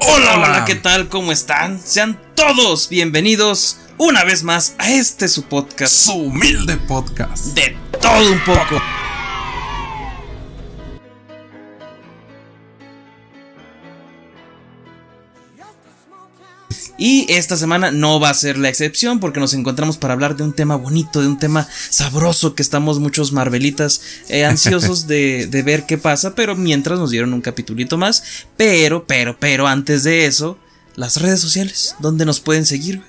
Hola, 0.00 0.36
hola, 0.38 0.64
¿qué 0.64 0.74
tal? 0.74 1.08
¿Cómo 1.08 1.32
están? 1.32 1.80
Sean 1.80 2.18
todos 2.34 2.88
bienvenidos 2.88 3.78
una 3.96 4.24
vez 4.24 4.42
más 4.44 4.74
a 4.78 4.90
este 4.90 5.28
su 5.28 5.44
podcast. 5.44 5.92
Su 5.92 6.12
humilde 6.12 6.76
podcast. 6.76 7.46
De 7.46 7.76
todo 8.00 8.32
un 8.32 8.40
poco. 8.44 8.80
Y 16.98 17.32
esta 17.32 17.56
semana 17.56 17.92
no 17.92 18.18
va 18.18 18.30
a 18.30 18.34
ser 18.34 18.58
la 18.58 18.68
excepción 18.68 19.20
porque 19.20 19.38
nos 19.38 19.54
encontramos 19.54 19.96
para 19.96 20.14
hablar 20.14 20.36
de 20.36 20.42
un 20.42 20.52
tema 20.52 20.74
bonito, 20.74 21.20
de 21.20 21.28
un 21.28 21.38
tema 21.38 21.68
sabroso 21.90 22.56
que 22.56 22.62
estamos 22.62 22.98
muchos 22.98 23.32
marvelitas 23.32 24.02
eh, 24.28 24.44
ansiosos 24.44 25.06
de, 25.06 25.46
de, 25.50 25.62
ver 25.62 25.86
qué 25.86 25.96
pasa, 25.96 26.34
pero 26.34 26.56
mientras 26.56 26.98
nos 26.98 27.10
dieron 27.10 27.32
un 27.32 27.40
capitulito 27.40 27.96
más. 27.96 28.24
Pero, 28.56 29.06
pero, 29.06 29.38
pero 29.38 29.68
antes 29.68 30.02
de 30.02 30.26
eso, 30.26 30.58
las 30.96 31.22
redes 31.22 31.40
sociales, 31.40 31.94
¿dónde 32.00 32.24
nos 32.24 32.40
pueden 32.40 32.66
seguir? 32.66 33.00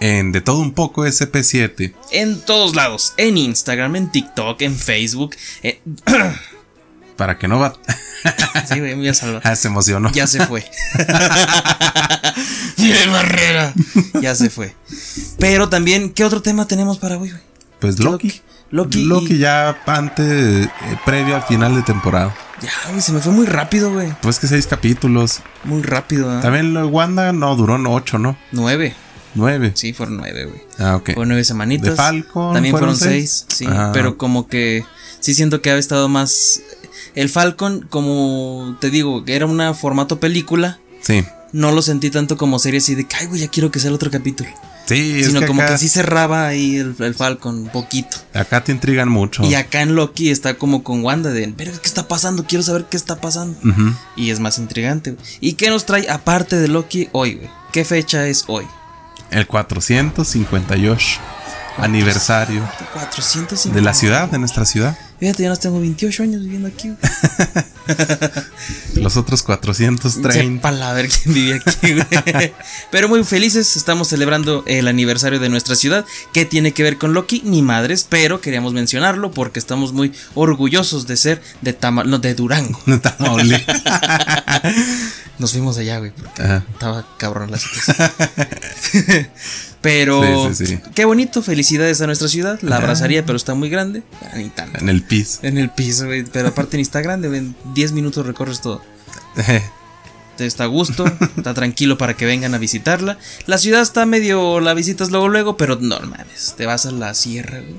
En 0.00 0.32
De 0.32 0.40
Todo 0.40 0.58
Un 0.58 0.72
Poco 0.72 1.06
SP7. 1.06 1.94
En 2.10 2.40
todos 2.40 2.74
lados, 2.74 3.14
en 3.16 3.38
Instagram, 3.38 3.96
en 3.96 4.10
TikTok, 4.10 4.60
en 4.62 4.76
Facebook. 4.76 5.36
En... 5.62 5.78
Para 7.16 7.38
que 7.38 7.48
no 7.48 7.58
va. 7.58 7.74
sí, 8.68 8.78
güey, 8.78 8.94
voy 8.94 9.08
a 9.08 9.14
salvar. 9.14 9.42
Ah, 9.44 9.56
se 9.56 9.68
emocionó. 9.68 10.10
Ya 10.12 10.26
se 10.26 10.44
fue. 10.46 10.64
¡Tiene 12.76 13.06
barrera! 13.06 13.72
Ya 14.20 14.34
se 14.34 14.50
fue. 14.50 14.74
Pero 15.38 15.68
también, 15.68 16.10
¿qué 16.10 16.24
otro 16.24 16.42
tema 16.42 16.66
tenemos 16.66 16.98
para 16.98 17.16
hoy, 17.16 17.30
güey? 17.30 17.42
Pues 17.80 17.98
Loki. 17.98 18.42
Loki. 18.70 19.04
Loki, 19.04 19.34
y... 19.34 19.38
ya 19.38 19.78
antes, 19.86 20.66
eh, 20.66 20.68
previo 21.04 21.36
al 21.36 21.42
final 21.44 21.74
de 21.74 21.82
temporada. 21.82 22.34
Ya, 22.60 22.70
güey, 22.90 23.00
se 23.00 23.12
me 23.12 23.20
fue 23.20 23.32
muy 23.32 23.46
rápido, 23.46 23.92
güey. 23.92 24.12
Pues 24.22 24.38
que 24.38 24.46
seis 24.46 24.66
capítulos. 24.66 25.40
Muy 25.64 25.82
rápido, 25.82 26.36
¿eh? 26.36 26.42
También 26.42 26.76
Wanda 26.76 27.32
no 27.32 27.54
duró 27.54 27.78
ocho, 27.90 28.18
¿no? 28.18 28.36
Nueve. 28.52 28.94
Nueve. 29.34 29.72
Sí, 29.74 29.92
fueron 29.92 30.16
nueve, 30.16 30.46
güey. 30.46 30.60
Ah, 30.78 30.96
ok. 30.96 31.12
Fueron 31.12 31.28
nueve 31.28 31.44
semanitas. 31.44 31.90
De 31.90 31.96
Falcon. 31.96 32.54
También 32.54 32.72
fueron, 32.76 32.96
seis. 32.96 33.44
seis. 33.48 33.58
Sí, 33.58 33.66
ah. 33.68 33.90
pero 33.92 34.16
como 34.16 34.48
que 34.48 34.84
sí 35.20 35.34
siento 35.34 35.60
que 35.60 35.70
ha 35.70 35.76
estado 35.76 36.08
más 36.08 36.62
el 37.16 37.30
Falcon, 37.30 37.86
como 37.88 38.76
te 38.80 38.90
digo, 38.90 39.24
era 39.26 39.46
un 39.46 39.74
formato 39.74 40.20
película. 40.20 40.78
Sí. 41.00 41.24
No 41.52 41.72
lo 41.72 41.80
sentí 41.80 42.10
tanto 42.10 42.36
como 42.36 42.58
serie 42.58 42.78
así 42.78 42.94
de 42.94 43.08
que, 43.08 43.16
ay, 43.16 43.26
güey, 43.26 43.40
ya 43.40 43.48
quiero 43.48 43.70
que 43.70 43.80
sea 43.80 43.88
el 43.88 43.94
otro 43.94 44.10
capítulo. 44.10 44.50
Sí, 44.84 45.24
Sino 45.24 45.38
es 45.38 45.40
que 45.40 45.46
como 45.46 45.62
acá, 45.62 45.72
que 45.72 45.78
sí 45.78 45.88
cerraba 45.88 46.46
ahí 46.46 46.76
el, 46.76 46.94
el, 47.00 47.14
Falcon 47.14 47.58
un 47.58 47.68
poquito. 47.68 48.18
Acá 48.34 48.62
te 48.62 48.70
intrigan 48.70 49.08
mucho. 49.08 49.42
Y 49.44 49.54
acá 49.54 49.80
en 49.82 49.96
Loki 49.96 50.30
está 50.30 50.54
como 50.54 50.84
con 50.84 51.02
Wanda 51.02 51.30
de, 51.30 51.52
pero 51.56 51.72
¿qué 51.72 51.88
está 51.88 52.06
pasando? 52.06 52.44
Quiero 52.46 52.62
saber 52.62 52.84
qué 52.88 52.96
está 52.96 53.16
pasando. 53.20 53.58
Uh 53.64 53.72
-huh. 53.72 53.96
Y 54.14 54.30
es 54.30 54.38
más 54.38 54.58
intrigante. 54.58 55.12
Güey. 55.12 55.24
¿Y 55.40 55.54
qué 55.54 55.70
nos 55.70 55.86
trae 55.86 56.08
aparte 56.08 56.56
de 56.56 56.68
Loki 56.68 57.08
hoy, 57.12 57.34
güey? 57.34 57.50
¿Qué 57.72 57.84
fecha 57.84 58.28
es 58.28 58.44
hoy? 58.46 58.66
El 59.30 59.46
458 59.48 61.20
aniversario 61.78 62.68
450. 62.92 63.74
de 63.74 63.82
la 63.82 63.94
ciudad, 63.94 64.30
de 64.30 64.38
nuestra 64.38 64.64
ciudad. 64.64 64.96
Fíjate, 65.18 65.44
ya 65.44 65.48
nos 65.48 65.60
tengo 65.60 65.80
28 65.80 66.22
años 66.24 66.42
viviendo 66.42 66.68
aquí. 66.68 66.92
Los 68.96 69.16
otros 69.16 69.42
430. 69.42 70.32
Sepa 70.32 70.72
la 70.72 70.92
ver 70.92 71.08
quién 71.08 71.34
vive 71.34 71.62
aquí, 71.64 71.94
güey. 71.94 72.52
Pero 72.90 73.08
muy 73.08 73.24
felices, 73.24 73.76
estamos 73.76 74.08
celebrando 74.08 74.62
el 74.66 74.88
aniversario 74.88 75.40
de 75.40 75.48
nuestra 75.48 75.74
ciudad. 75.74 76.04
¿Qué 76.32 76.44
tiene 76.44 76.72
que 76.72 76.82
ver 76.82 76.98
con 76.98 77.14
Loki? 77.14 77.42
Ni 77.44 77.62
madres, 77.62 78.06
pero 78.08 78.40
queríamos 78.40 78.72
mencionarlo 78.72 79.30
porque 79.30 79.58
estamos 79.58 79.92
muy 79.92 80.12
orgullosos 80.34 81.06
de 81.06 81.16
ser 81.16 81.42
de, 81.62 81.72
Tama 81.72 82.04
no, 82.04 82.18
de 82.18 82.34
Durango. 82.34 82.80
Nos 85.38 85.52
fuimos 85.52 85.78
allá, 85.78 85.98
güey, 85.98 86.12
porque 86.12 86.42
Ajá. 86.42 86.64
estaba 86.72 87.06
cabrón 87.18 87.50
la 87.50 87.58
situación. 87.58 88.10
Pero 89.86 90.48
sí, 90.48 90.66
sí, 90.66 90.66
sí. 90.66 90.78
qué 90.94 91.04
bonito, 91.04 91.42
felicidades 91.42 92.00
a 92.00 92.06
nuestra 92.06 92.28
ciudad. 92.28 92.58
La 92.62 92.76
abrazaría, 92.76 93.24
pero 93.24 93.36
está 93.36 93.54
muy 93.54 93.68
grande. 93.68 94.02
Ni 94.34 94.48
tanto. 94.48 94.78
En 94.78 94.88
el 94.88 95.02
piso. 95.02 95.38
En 95.42 95.58
el 95.58 95.70
piso, 95.70 96.06
güey. 96.06 96.24
Pero 96.24 96.48
aparte 96.48 96.76
ni 96.76 96.82
está 96.82 97.00
grande, 97.00 97.28
en 97.36 97.54
10 97.74 97.92
minutos 97.92 98.26
recorres 98.26 98.60
todo. 98.60 98.82
está 100.44 100.64
a 100.64 100.66
gusto, 100.66 101.04
está 101.36 101.54
tranquilo 101.54 101.96
para 101.96 102.14
que 102.14 102.26
vengan 102.26 102.54
a 102.54 102.58
visitarla. 102.58 103.18
La 103.46 103.58
ciudad 103.58 103.80
está 103.80 104.06
medio, 104.06 104.60
la 104.60 104.74
visitas 104.74 105.10
luego, 105.10 105.28
luego, 105.28 105.56
pero 105.56 105.76
no 105.76 106.00
mames, 106.00 106.54
te 106.56 106.66
vas 106.66 106.86
a 106.86 106.90
la 106.90 107.14
sierra, 107.14 107.60
güey. 107.60 107.76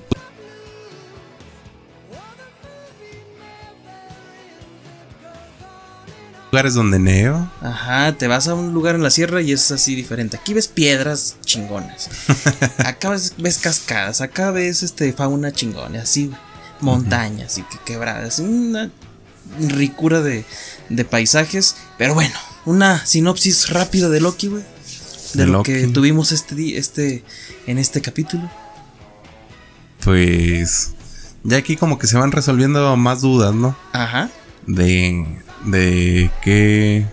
Lugares 6.52 6.74
donde 6.74 7.00
neo. 7.00 7.50
Ajá, 7.62 8.14
te 8.14 8.28
vas 8.28 8.48
a 8.48 8.54
un 8.54 8.74
lugar 8.74 8.96
en 8.96 9.04
la 9.04 9.10
sierra 9.10 9.42
y 9.42 9.52
es 9.52 9.72
así 9.72 9.96
diferente. 9.96 10.38
Aquí 10.38 10.54
ves 10.54 10.68
piedras 10.68 11.38
chingonas. 11.46 12.10
acá 12.78 13.10
ves, 13.10 13.34
ves, 13.38 13.58
cascadas, 13.58 14.22
acá 14.22 14.52
ves 14.52 14.84
este 14.84 15.12
fauna 15.14 15.52
chingona, 15.52 16.02
así 16.02 16.32
montañas 16.80 17.58
uh 17.58 17.62
-huh. 17.62 17.66
y 17.66 17.78
que 17.78 17.84
quebradas, 17.86 18.40
una 18.40 18.92
ricura 19.70 20.22
de, 20.22 20.46
de, 20.90 21.06
paisajes. 21.06 21.76
Pero 21.98 22.14
bueno, 22.14 22.36
una 22.66 23.06
sinopsis 23.06 23.70
rápida 23.70 24.10
de 24.10 24.22
Loki, 24.22 24.48
güey. 24.48 24.64
De, 25.34 25.42
de, 25.42 25.46
lo 25.48 25.54
Loki. 25.54 25.74
que 25.74 25.88
tuvimos 25.88 26.32
este, 26.32 26.78
este 26.78 27.24
en 27.66 27.78
este 27.78 28.02
capítulo. 28.02 28.50
Pues 30.04 30.94
ya 31.44 31.58
aquí 31.58 31.76
como 31.76 31.98
que 31.98 32.08
se 32.08 32.18
van 32.18 32.32
resolviendo 32.32 32.96
más 32.96 33.22
dudas, 33.22 33.54
¿no? 33.54 33.76
Ajá. 33.92 34.30
De 34.66 35.42
de 35.66 36.32
que 36.44 37.06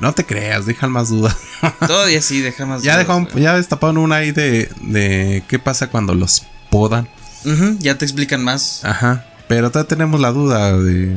no 0.00 0.12
te 0.12 0.24
creas, 0.24 0.66
dejan 0.66 0.90
más 0.90 1.08
dudas. 1.08 1.36
Todavía 1.86 2.20
sí, 2.20 2.40
deja 2.40 2.66
más 2.66 2.82
ya 2.82 3.02
dudas. 3.02 3.26
Dejó, 3.26 3.38
ya 3.38 3.56
destaparon 3.56 3.98
una 3.98 4.16
ahí 4.16 4.32
de, 4.32 4.68
de 4.80 5.42
qué 5.48 5.58
pasa 5.58 5.88
cuando 5.88 6.14
los 6.14 6.46
podan. 6.70 7.08
Uh 7.44 7.50
-huh, 7.50 7.78
ya 7.78 7.96
te 7.96 8.04
explican 8.04 8.42
más. 8.42 8.84
Ajá. 8.84 9.26
Pero 9.48 9.70
todavía 9.70 9.88
tenemos 9.88 10.20
la 10.20 10.32
duda 10.32 10.76
de. 10.78 11.16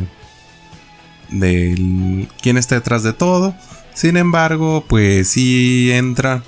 de 1.29 2.27
quién 2.41 2.57
está 2.57 2.75
detrás 2.75 3.03
de 3.03 3.13
todo. 3.13 3.55
Sin 3.93 4.17
embargo, 4.17 4.85
pues 4.87 5.29
sí 5.29 5.91
entra. 5.91 6.43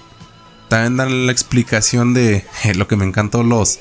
También 0.67 0.97
dan 0.97 1.25
la 1.25 1.31
explicación 1.31 2.13
de 2.13 2.45
lo 2.75 2.87
que 2.87 2.95
me 2.95 3.05
encantó 3.05 3.43
los 3.43 3.79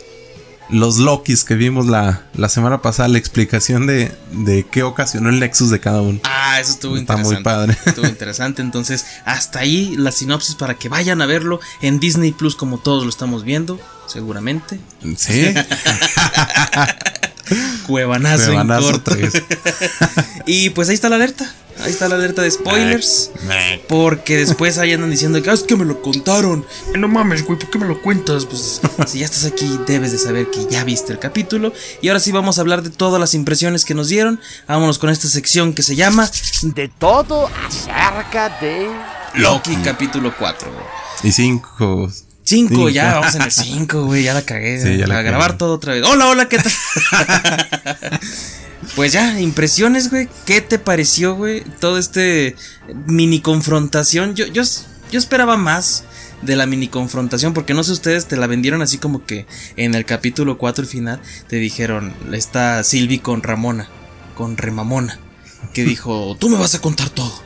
los 0.70 0.98
Lokis 0.98 1.44
que 1.44 1.54
vimos 1.54 1.86
la, 1.86 2.22
la 2.34 2.48
semana 2.48 2.82
pasada, 2.82 3.08
la 3.08 3.18
explicación 3.18 3.86
de, 3.86 4.12
de, 4.32 4.66
qué 4.70 4.82
ocasionó 4.82 5.28
el 5.30 5.40
Nexus 5.40 5.70
de 5.70 5.80
cada 5.80 6.02
uno. 6.02 6.20
Ah, 6.24 6.60
eso 6.60 6.72
estuvo 6.72 6.96
Está 6.96 7.14
interesante. 7.14 7.34
muy 7.34 7.44
padre. 7.44 7.76
Estuvo 7.86 8.06
interesante. 8.06 8.62
Entonces, 8.62 9.06
hasta 9.24 9.60
ahí 9.60 9.96
la 9.96 10.12
sinopsis 10.12 10.54
para 10.54 10.74
que 10.74 10.88
vayan 10.88 11.22
a 11.22 11.26
verlo 11.26 11.60
en 11.80 12.00
Disney 12.00 12.32
Plus, 12.32 12.56
como 12.56 12.78
todos 12.78 13.04
lo 13.04 13.10
estamos 13.10 13.44
viendo, 13.44 13.80
seguramente. 14.06 14.80
Sí. 15.16 15.54
Cuevanazo, 17.86 18.46
Cuevanazo 18.46 18.86
en 18.88 18.92
corto. 18.92 19.16
y 20.46 20.70
pues 20.70 20.88
ahí 20.88 20.94
está 20.94 21.08
la 21.08 21.16
alerta. 21.16 21.52
Ahí 21.80 21.90
está 21.92 22.08
la 22.08 22.16
alerta 22.16 22.42
de 22.42 22.50
spoilers. 22.50 23.30
Porque 23.88 24.36
después 24.36 24.78
ahí 24.78 24.92
andan 24.92 25.10
diciendo 25.10 25.40
que 25.42 25.50
ah, 25.50 25.54
es 25.54 25.62
que 25.62 25.76
me 25.76 25.84
lo 25.84 26.02
contaron. 26.02 26.66
No 26.96 27.08
mames, 27.08 27.44
güey, 27.44 27.58
¿por 27.58 27.70
qué 27.70 27.78
me 27.78 27.86
lo 27.86 28.02
cuentas? 28.02 28.46
Pues 28.46 28.80
si 29.06 29.20
ya 29.20 29.26
estás 29.26 29.44
aquí, 29.44 29.78
debes 29.86 30.12
de 30.12 30.18
saber 30.18 30.50
que 30.50 30.66
ya 30.68 30.82
viste 30.84 31.12
el 31.12 31.18
capítulo. 31.18 31.72
Y 32.02 32.08
ahora 32.08 32.20
sí 32.20 32.32
vamos 32.32 32.58
a 32.58 32.62
hablar 32.62 32.82
de 32.82 32.90
todas 32.90 33.20
las 33.20 33.34
impresiones 33.34 33.84
que 33.84 33.94
nos 33.94 34.08
dieron. 34.08 34.40
Vámonos 34.66 34.98
con 34.98 35.10
esta 35.10 35.28
sección 35.28 35.72
que 35.72 35.82
se 35.82 35.94
llama 35.94 36.28
De 36.62 36.88
todo 36.88 37.48
acerca 37.66 38.58
de 38.60 38.88
Loki, 39.34 39.76
capítulo 39.76 40.34
4. 40.36 40.70
Y 41.22 41.32
5. 41.32 42.27
5, 42.48 42.88
ya 42.88 43.14
vamos 43.14 43.34
en 43.34 43.42
el 43.42 43.50
5, 43.52 44.04
güey, 44.06 44.24
ya 44.24 44.34
la 44.34 44.42
cagué. 44.42 44.80
Sí, 44.80 44.96
ya 44.96 45.06
la 45.06 45.14
a 45.14 45.18
cagué. 45.18 45.28
grabar 45.28 45.58
todo 45.58 45.74
otra 45.74 45.92
vez. 45.94 46.04
Hola, 46.04 46.28
hola, 46.28 46.48
¿qué 46.48 46.58
tal? 46.58 46.72
Pues 48.96 49.12
ya, 49.12 49.38
impresiones, 49.38 50.10
güey. 50.10 50.28
¿Qué 50.44 50.60
te 50.60 50.78
pareció, 50.78 51.36
güey? 51.36 51.62
Todo 51.78 51.98
este 51.98 52.56
mini 53.06 53.40
confrontación. 53.40 54.34
Yo, 54.34 54.46
yo, 54.46 54.62
yo 55.12 55.18
esperaba 55.18 55.56
más 55.56 56.04
de 56.42 56.56
la 56.56 56.66
mini 56.66 56.88
confrontación, 56.88 57.54
porque 57.54 57.74
no 57.74 57.84
sé 57.84 57.92
ustedes, 57.92 58.26
te 58.26 58.36
la 58.36 58.46
vendieron 58.46 58.82
así 58.82 58.98
como 58.98 59.24
que 59.24 59.46
en 59.76 59.94
el 59.94 60.04
capítulo 60.04 60.58
4, 60.58 60.82
el 60.82 60.88
final, 60.88 61.20
te 61.48 61.56
dijeron, 61.56 62.12
está 62.32 62.82
Silvi 62.82 63.18
con 63.18 63.42
Ramona, 63.42 63.88
con 64.36 64.56
Remamona, 64.56 65.18
que 65.74 65.84
dijo, 65.84 66.36
tú 66.38 66.48
me 66.48 66.56
vas 66.56 66.74
a 66.74 66.80
contar 66.80 67.10
todo. 67.10 67.42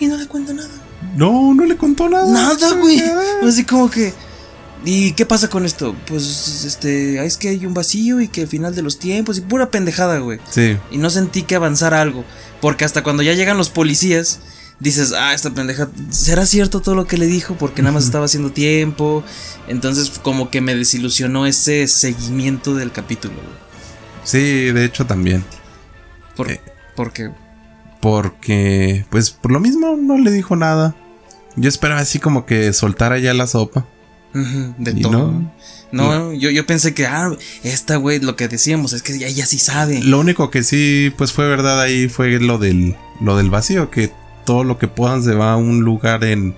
Y 0.00 0.06
no 0.06 0.16
le 0.16 0.26
cuento 0.26 0.52
nada. 0.52 0.68
No, 1.16 1.54
no 1.54 1.64
le 1.64 1.76
contó 1.76 2.08
nada. 2.08 2.30
Nada, 2.30 2.74
güey. 2.74 3.00
Así 3.46 3.64
como 3.64 3.90
que. 3.90 4.12
¿Y 4.84 5.12
qué 5.12 5.26
pasa 5.26 5.48
con 5.48 5.66
esto? 5.66 5.94
Pues 6.06 6.64
este, 6.64 7.24
es 7.24 7.36
que 7.36 7.50
hay 7.50 7.66
un 7.66 7.74
vacío 7.74 8.20
y 8.20 8.28
que 8.28 8.42
al 8.42 8.48
final 8.48 8.74
de 8.74 8.82
los 8.82 8.98
tiempos 8.98 9.36
y 9.38 9.42
pura 9.42 9.70
pendejada, 9.70 10.18
güey. 10.20 10.38
Sí. 10.50 10.76
Y 10.90 10.96
no 10.98 11.10
sentí 11.10 11.42
que 11.42 11.54
avanzara 11.54 12.00
algo. 12.00 12.24
Porque 12.62 12.84
hasta 12.86 13.02
cuando 13.02 13.22
ya 13.22 13.34
llegan 13.34 13.58
los 13.58 13.68
policías, 13.68 14.40
dices, 14.78 15.12
ah, 15.12 15.34
esta 15.34 15.50
pendeja, 15.50 15.88
¿será 16.08 16.46
cierto 16.46 16.80
todo 16.80 16.94
lo 16.94 17.06
que 17.06 17.18
le 17.18 17.26
dijo? 17.26 17.56
Porque 17.56 17.82
nada 17.82 17.92
más 17.92 18.04
estaba 18.04 18.24
haciendo 18.24 18.52
tiempo. 18.52 19.22
Entonces, 19.68 20.10
como 20.22 20.48
que 20.50 20.62
me 20.62 20.74
desilusionó 20.74 21.44
ese 21.46 21.86
seguimiento 21.86 22.74
del 22.74 22.90
capítulo, 22.90 23.34
güey. 23.34 23.60
Sí, 24.24 24.38
de 24.72 24.84
hecho 24.86 25.04
también. 25.06 25.44
Por- 26.36 26.50
Eh. 26.50 26.60
Porque. 26.96 27.30
Porque, 28.00 29.04
pues 29.10 29.30
por 29.30 29.52
lo 29.52 29.60
mismo 29.60 29.96
no 29.96 30.16
le 30.16 30.30
dijo 30.30 30.56
nada. 30.56 30.94
Yo 31.56 31.68
esperaba 31.68 32.00
así 32.00 32.18
como 32.18 32.46
que 32.46 32.72
soltara 32.72 33.18
ya 33.18 33.34
la 33.34 33.46
sopa. 33.46 33.86
De 34.34 34.94
todo. 34.94 35.12
no. 35.12 35.52
No, 35.92 36.32
yo, 36.32 36.50
yo 36.50 36.64
pensé 36.66 36.94
que, 36.94 37.04
ah, 37.06 37.32
esta 37.64 37.96
güey, 37.96 38.20
lo 38.20 38.36
que 38.36 38.46
decíamos, 38.46 38.92
es 38.92 39.02
que 39.02 39.16
ella, 39.16 39.26
ella 39.26 39.44
sí 39.44 39.58
sabe. 39.58 40.00
Lo 40.04 40.20
único 40.20 40.48
que 40.48 40.62
sí, 40.62 41.12
pues 41.18 41.32
fue 41.32 41.48
verdad 41.48 41.80
ahí 41.80 42.08
fue 42.08 42.38
lo 42.38 42.58
del, 42.58 42.94
lo 43.20 43.36
del 43.36 43.50
vacío, 43.50 43.90
que 43.90 44.12
todo 44.46 44.62
lo 44.62 44.78
que 44.78 44.86
puedan 44.86 45.24
se 45.24 45.34
va 45.34 45.52
a 45.52 45.56
un 45.56 45.80
lugar 45.80 46.22
en... 46.22 46.54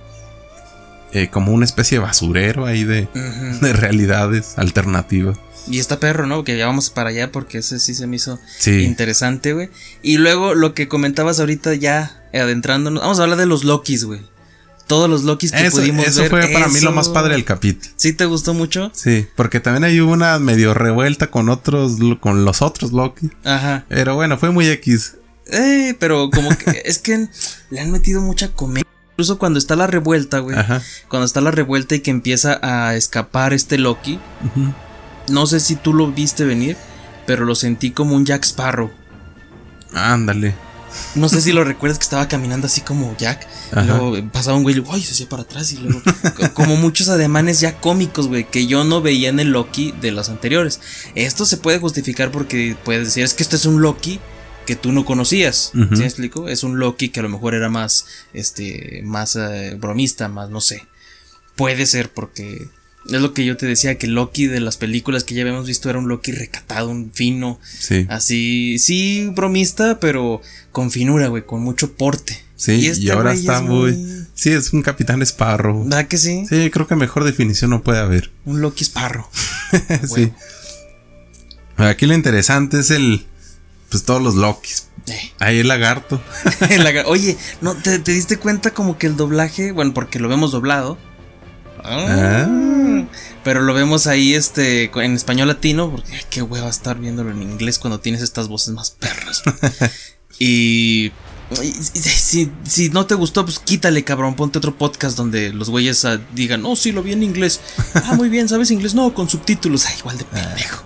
eh, 1.13 1.29
como 1.31 1.51
una 1.51 1.65
especie 1.65 1.97
de 1.97 2.03
basurero 2.03 2.67
ahí 2.67 2.83
de, 2.83 3.07
realidades 3.73 4.53
alternativas. 4.57 5.37
Y 5.67 5.79
está 5.79 5.99
perro, 5.99 6.27
¿no? 6.27 6.43
Que 6.43 6.55
ya 6.57 6.67
vamos 6.67 6.91
para 6.91 7.09
allá 7.09 7.31
porque 7.31 7.57
ese 7.59 7.79
sí 7.79 7.95
se 7.95 8.05
me 8.05 8.17
hizo 8.17 8.37
Sí. 8.59 8.83
interesante, 8.83 9.53
güey. 9.53 9.69
Y 10.03 10.17
luego 10.17 10.53
lo 10.53 10.75
que 10.75 10.87
comentabas 10.87 11.39
ahorita 11.39 11.73
ya 11.73 12.23
adentrándonos, 12.33 13.01
vamos 13.01 13.19
a 13.19 13.23
hablar 13.23 13.37
de 13.39 13.45
los 13.47 13.63
Lokis, 13.63 14.03
güey. 14.05 14.21
Todos 14.87 15.09
los 15.09 15.23
Lokis 15.23 15.51
que 15.51 15.65
Eso, 15.65 15.77
pudimos 15.77 16.05
eso 16.05 16.21
ver. 16.21 16.29
fue 16.29 16.47
para 16.49 16.67
mí 16.67 16.73
lo 16.73 16.89
eso- 16.89 16.91
más 16.91 17.09
padre 17.09 17.33
del 17.35 17.45
capítulo. 17.45 17.91
¿Sí 17.95 18.13
te 18.13 18.25
gustó 18.25 18.53
mucho? 18.53 18.91
Sí, 18.93 19.25
porque 19.35 19.59
también 19.59 19.83
hay 19.85 19.99
una 20.01 20.37
medio 20.39 20.73
revuelta 20.73 21.31
con 21.31 21.49
otros, 21.49 21.93
con 22.19 22.43
los 22.45 22.61
otros 22.61 22.91
Loki. 22.91 23.29
Ajá. 23.45 23.85
Pero 23.87 24.15
bueno, 24.15 24.37
fue 24.37 24.51
muy 24.51 24.67
X. 24.67 25.15
Eh, 25.47 25.95
pero 25.99 26.29
como 26.29 26.49
que 26.57 26.81
es 26.85 26.99
que 26.99 27.27
le 27.69 27.79
han 27.79 27.91
metido 27.91 28.21
mucha 28.21 28.49
comedia. 28.49 28.83
Incluso 29.13 29.37
cuando 29.37 29.57
está 29.59 29.75
la 29.75 29.87
revuelta, 29.87 30.39
güey. 30.39 30.57
Ajá. 30.57 30.81
Cuando 31.07 31.25
está 31.25 31.39
la 31.39 31.51
revuelta 31.51 31.95
y 31.95 31.99
que 32.01 32.11
empieza 32.11 32.59
a 32.61 32.95
escapar 32.95 33.53
este 33.53 33.77
Loki. 33.77 34.19
Ujú. 34.45 34.73
No 35.29 35.45
sé 35.47 35.59
si 35.61 35.75
tú 35.75 35.93
lo 35.93 36.11
viste 36.11 36.43
venir, 36.43 36.75
pero 37.25 37.45
lo 37.45 37.55
sentí 37.55 37.91
como 37.91 38.15
un 38.15 38.25
Jack 38.25 38.43
Sparrow. 38.43 38.91
Ándale. 39.93 40.55
No 41.15 41.29
sé 41.29 41.41
si 41.41 41.51
lo 41.51 41.63
recuerdas 41.63 41.97
que 41.99 42.03
estaba 42.03 42.27
caminando 42.27 42.67
así 42.67 42.81
como 42.81 43.15
Jack. 43.17 43.47
y 43.71 43.85
luego 43.85 44.29
pasaba 44.31 44.57
un 44.57 44.63
güey 44.63 44.77
y 44.77 44.83
ay, 44.91 45.01
se 45.03 45.11
hacía 45.13 45.29
para 45.29 45.43
atrás. 45.43 45.71
Y 45.71 45.77
luego, 45.77 46.01
co- 46.37 46.53
como 46.53 46.75
muchos 46.75 47.09
ademanes 47.09 47.59
ya 47.59 47.79
cómicos, 47.79 48.27
güey, 48.27 48.45
que 48.49 48.67
yo 48.67 48.83
no 48.83 49.01
veía 49.01 49.29
en 49.29 49.39
el 49.39 49.51
Loki 49.51 49.93
de 50.01 50.11
los 50.11 50.29
anteriores. 50.29 50.79
Esto 51.15 51.45
se 51.45 51.57
puede 51.57 51.79
justificar 51.79 52.31
porque 52.31 52.75
puedes 52.83 53.05
decir, 53.07 53.23
es 53.23 53.33
que 53.33 53.43
esto 53.43 53.55
es 53.55 53.65
un 53.65 53.81
Loki 53.81 54.19
que 54.65 54.75
tú 54.75 54.91
no 54.91 55.03
conocías. 55.05 55.71
¿Sí 55.73 55.79
me 55.99 56.05
explico? 56.05 56.47
Es 56.47 56.63
un 56.63 56.79
Loki 56.79 57.09
que 57.09 57.19
a 57.19 57.23
lo 57.23 57.29
mejor 57.29 57.53
era 57.53 57.69
más, 57.69 58.05
este, 58.33 59.01
más 59.03 59.35
eh, 59.35 59.75
bromista, 59.79 60.29
más, 60.29 60.49
no 60.49 60.61
sé. 60.61 60.87
Puede 61.55 61.85
ser 61.85 62.09
porque 62.11 62.69
es 63.05 63.21
lo 63.21 63.33
que 63.33 63.45
yo 63.45 63.57
te 63.57 63.65
decía, 63.65 63.97
que 63.97 64.07
Loki 64.07 64.47
de 64.47 64.59
las 64.59 64.77
películas 64.77 65.23
que 65.23 65.33
ya 65.35 65.41
habíamos 65.41 65.67
visto 65.67 65.89
era 65.89 65.99
un 65.99 66.07
Loki 66.07 66.31
recatado, 66.31 66.89
un 66.89 67.11
fino, 67.13 67.59
Sí. 67.79 68.05
así, 68.09 68.77
sí, 68.79 69.29
bromista, 69.33 69.99
pero 69.99 70.41
con 70.71 70.89
finura, 70.91 71.27
güey, 71.27 71.45
con 71.45 71.61
mucho 71.61 71.93
porte. 71.93 72.41
Sí, 72.55 72.73
y, 72.75 72.87
este 72.87 73.11
ahora 73.11 73.33
está 73.33 73.57
es 73.57 73.61
muy... 73.63 74.25
Sí, 74.35 74.51
es 74.51 74.71
un 74.71 74.83
capitán 74.83 75.21
Sparrow. 75.21 75.83
¿Verdad 75.83 76.07
que 76.07 76.17
sí? 76.17 76.45
Sí, 76.47 76.69
creo 76.71 76.87
que 76.87 76.95
mejor 76.95 77.25
definición 77.25 77.71
no 77.71 77.83
puede 77.83 77.99
haber. 77.99 78.31
Un 78.45 78.61
Loki 78.61 78.85
Sparrow. 78.85 79.27
sí. 80.15 80.31
Aquí 81.77 82.05
lo 82.05 82.13
interesante 82.13 82.79
es 82.79 82.91
el... 82.91 83.25
Pues 83.89 84.05
todos 84.05 84.21
los 84.21 84.35
Lokis. 84.35 84.87
Eh. 85.07 85.31
Ahí 85.39 85.59
el 85.59 85.67
lagarto. 85.67 86.21
La- 86.79 87.05
Oye, 87.07 87.37
¿no 87.61 87.75
te, 87.75 87.99
te 87.99 88.11
diste 88.11 88.37
cuenta 88.37 88.73
como 88.73 88.97
que 88.97 89.07
el 89.07 89.17
doblaje, 89.17 89.71
bueno, 89.71 89.93
porque 89.93 90.19
lo 90.19 90.29
vemos 90.29 90.51
doblado. 90.51 90.97
Ah. 91.83 93.03
Pero 93.43 93.61
lo 93.61 93.73
vemos 93.73 94.07
ahí 94.07 94.33
este 94.33 94.89
en 94.95 95.15
español 95.15 95.49
latino, 95.49 95.91
porque 95.91 96.13
ay, 96.13 96.21
qué 96.29 96.41
hueva 96.41 96.69
estar 96.69 96.97
viéndolo 96.97 97.31
en 97.31 97.41
inglés 97.41 97.77
cuando 97.79 97.99
tienes 97.99 98.21
estas 98.21 98.47
voces 98.47 98.73
más 98.73 98.91
perras. 98.91 99.43
y, 100.39 101.11
si, 101.81 102.51
si 102.63 102.89
no 102.89 103.05
te 103.05 103.15
gustó, 103.15 103.43
pues 103.43 103.59
quítale, 103.59 104.03
cabrón, 104.03 104.35
ponte 104.35 104.57
otro 104.57 104.77
podcast 104.77 105.17
donde 105.17 105.51
los 105.51 105.69
güeyes 105.69 106.05
ah, 106.05 106.19
digan, 106.33 106.65
"Oh, 106.65 106.75
sí, 106.75 106.91
lo 106.91 107.03
vi 107.03 107.11
en 107.13 107.23
inglés." 107.23 107.59
Ah, 107.95 108.15
muy 108.15 108.29
bien, 108.29 108.49
¿sabes 108.49 108.71
inglés? 108.71 108.95
No, 108.95 109.13
con 109.13 109.29
subtítulos. 109.29 109.85
Ay, 109.85 109.95
igual 109.99 110.17
de 110.17 110.25
pendejo. 110.25 110.83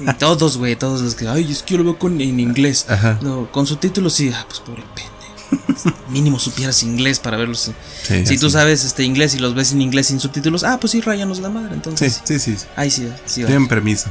Y 0.00 0.12
todos, 0.14 0.56
güey, 0.56 0.76
todos 0.76 1.02
los 1.02 1.14
que, 1.14 1.28
ay, 1.28 1.50
es 1.50 1.62
que 1.62 1.72
yo 1.72 1.78
lo 1.78 1.84
veo 1.84 1.98
con, 1.98 2.20
en 2.20 2.40
inglés. 2.40 2.86
No, 3.20 3.50
con 3.52 3.66
subtítulos 3.66 4.14
sí, 4.14 4.30
ah, 4.34 4.44
pues 4.48 4.60
pobre 4.60 4.82
pendejo. 4.94 5.17
Mínimo 6.10 6.38
supieras 6.38 6.82
inglés 6.82 7.18
para 7.18 7.36
verlos. 7.36 7.70
Sí, 8.02 8.26
si 8.26 8.38
tú 8.38 8.50
sabes 8.50 8.84
este 8.84 9.04
inglés 9.04 9.34
y 9.34 9.38
los 9.38 9.54
ves 9.54 9.72
en 9.72 9.82
inglés 9.82 10.08
sin 10.08 10.20
subtítulos, 10.20 10.64
ah, 10.64 10.78
pues 10.80 10.92
sí, 10.92 11.00
rayanos 11.00 11.40
la 11.40 11.50
madre, 11.50 11.74
entonces. 11.74 12.20
sí, 12.24 12.38
sí. 12.38 12.56
sí. 12.56 12.66
Ahí 12.76 12.90
sí, 12.90 13.08
sí. 13.26 13.44
Tienen. 13.44 13.68
Sí. 13.96 14.06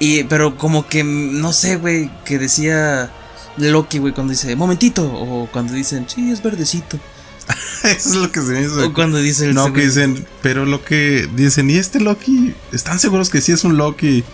Y, 0.00 0.24
pero 0.24 0.56
como 0.56 0.86
que, 0.86 1.04
no 1.04 1.52
sé, 1.52 1.76
güey, 1.76 2.10
que 2.24 2.38
decía 2.38 3.10
Loki, 3.56 3.98
güey, 3.98 4.12
cuando 4.12 4.32
dice, 4.32 4.54
momentito, 4.56 5.04
o 5.04 5.48
cuando 5.50 5.72
dicen, 5.72 6.06
sí, 6.08 6.30
es 6.30 6.42
verdecito. 6.42 6.98
Eso 7.84 8.08
es 8.08 8.14
lo 8.16 8.32
que 8.32 8.40
se 8.40 8.46
me 8.48 8.62
hizo. 8.62 8.86
O 8.86 8.92
cuando 8.92 9.18
dice 9.18 9.46
el 9.46 9.54
No, 9.54 9.72
que 9.72 9.82
dicen, 9.82 10.26
pero 10.42 10.64
lo 10.64 10.84
que 10.84 11.28
dicen, 11.34 11.70
¿y 11.70 11.76
este 11.76 12.00
Loki? 12.00 12.54
¿Están 12.72 12.98
seguros 12.98 13.28
que 13.28 13.40
sí 13.40 13.52
es 13.52 13.64
un 13.64 13.76
Loki? 13.76 14.24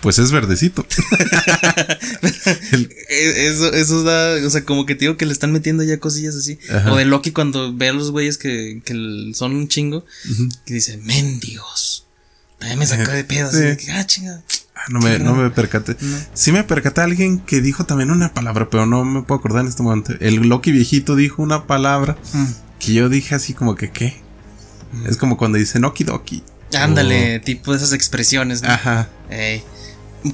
Pues 0.00 0.18
es 0.18 0.30
verdecito. 0.32 0.86
Eh, 3.08 3.46
Eso, 3.48 3.72
eso 3.72 4.02
da, 4.04 4.46
o 4.46 4.50
sea, 4.50 4.64
como 4.64 4.86
que 4.86 4.94
te 4.94 5.00
digo 5.00 5.16
que 5.16 5.26
le 5.26 5.32
están 5.32 5.52
metiendo 5.52 5.82
ya 5.82 5.98
cosillas 5.98 6.34
así. 6.36 6.58
Ajá. 6.72 6.92
O 6.92 6.96
de 6.96 7.04
Loki 7.04 7.32
cuando 7.32 7.74
ve 7.74 7.88
a 7.88 7.92
los 7.92 8.10
güeyes 8.10 8.38
que, 8.38 8.82
que 8.84 8.94
son 9.34 9.54
un 9.54 9.68
chingo, 9.68 10.04
que 10.64 10.74
dicen, 10.74 11.04
mendigos. 11.04 12.06
Mí 12.60 12.76
me 12.76 12.86
sacó 12.86 13.10
de 13.10 13.24
pedo, 13.24 13.48
así 13.48 13.58
Sí. 13.78 13.86
que, 13.86 13.92
ah, 13.92 14.06
chinga. 14.06 14.42
Ah, 14.74 14.82
no, 14.90 15.00
me, 15.00 15.18
no 15.18 15.34
me 15.34 15.50
percaté. 15.50 15.96
No. 16.00 16.16
Sí 16.34 16.52
me 16.52 16.62
percaté 16.64 17.00
a 17.00 17.04
alguien 17.04 17.38
que 17.40 17.60
dijo 17.60 17.84
también 17.84 18.10
una 18.10 18.32
palabra, 18.34 18.68
pero 18.70 18.86
no 18.86 19.04
me 19.04 19.22
puedo 19.22 19.38
acordar 19.38 19.62
en 19.62 19.68
este 19.68 19.82
momento. 19.82 20.12
El 20.20 20.36
Loki 20.48 20.70
viejito 20.72 21.16
dijo 21.16 21.42
una 21.42 21.66
palabra 21.66 22.16
Mm. 22.32 22.44
que 22.78 22.92
yo 22.94 23.08
dije 23.08 23.34
así 23.34 23.54
como 23.54 23.74
que, 23.74 23.90
¿qué? 23.90 24.20
Es 25.08 25.16
como 25.16 25.36
cuando 25.36 25.58
dicen 25.58 25.84
Okidoki. 25.84 26.42
Ándale, 26.78 27.40
tipo 27.40 27.74
esas 27.74 27.92
expresiones, 27.92 28.62
¿no? 28.62 28.68
Ajá, 28.68 29.08
Ey. 29.30 29.62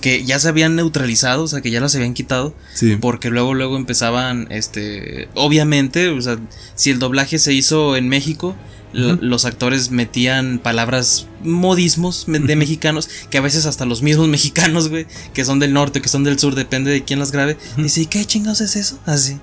que 0.00 0.24
ya 0.24 0.38
se 0.38 0.48
habían 0.48 0.74
neutralizado, 0.76 1.44
o 1.44 1.48
sea, 1.48 1.60
que 1.60 1.70
ya 1.70 1.80
las 1.80 1.94
habían 1.94 2.14
quitado, 2.14 2.54
sí. 2.74 2.96
porque 2.96 3.30
luego 3.30 3.54
luego 3.54 3.76
empezaban 3.76 4.46
este 4.50 5.28
obviamente, 5.34 6.08
o 6.08 6.20
sea, 6.20 6.38
si 6.74 6.90
el 6.90 6.98
doblaje 6.98 7.38
se 7.38 7.52
hizo 7.52 7.96
en 7.96 8.08
México, 8.08 8.56
los 8.92 9.44
actores 9.44 9.90
metían 9.90 10.58
palabras 10.58 11.26
modismos 11.44 12.24
de 12.26 12.56
mexicanos 12.56 13.10
que 13.30 13.36
a 13.36 13.42
veces 13.42 13.66
hasta 13.66 13.84
los 13.84 14.00
mismos 14.02 14.26
mexicanos, 14.36 14.88
güey, 14.88 15.06
que 15.34 15.44
son 15.44 15.58
del 15.58 15.72
norte, 15.74 16.00
que 16.00 16.08
son 16.08 16.24
del 16.24 16.38
sur, 16.38 16.54
depende 16.54 16.90
de 16.90 17.04
quién 17.04 17.18
las 17.18 17.30
grabe, 17.30 17.58
dice, 17.76 18.02
"¿Y 18.02 18.06
qué 18.06 18.24
chingados 18.24 18.60
es 18.62 18.74
eso?" 18.76 18.98
Así. 19.04 19.38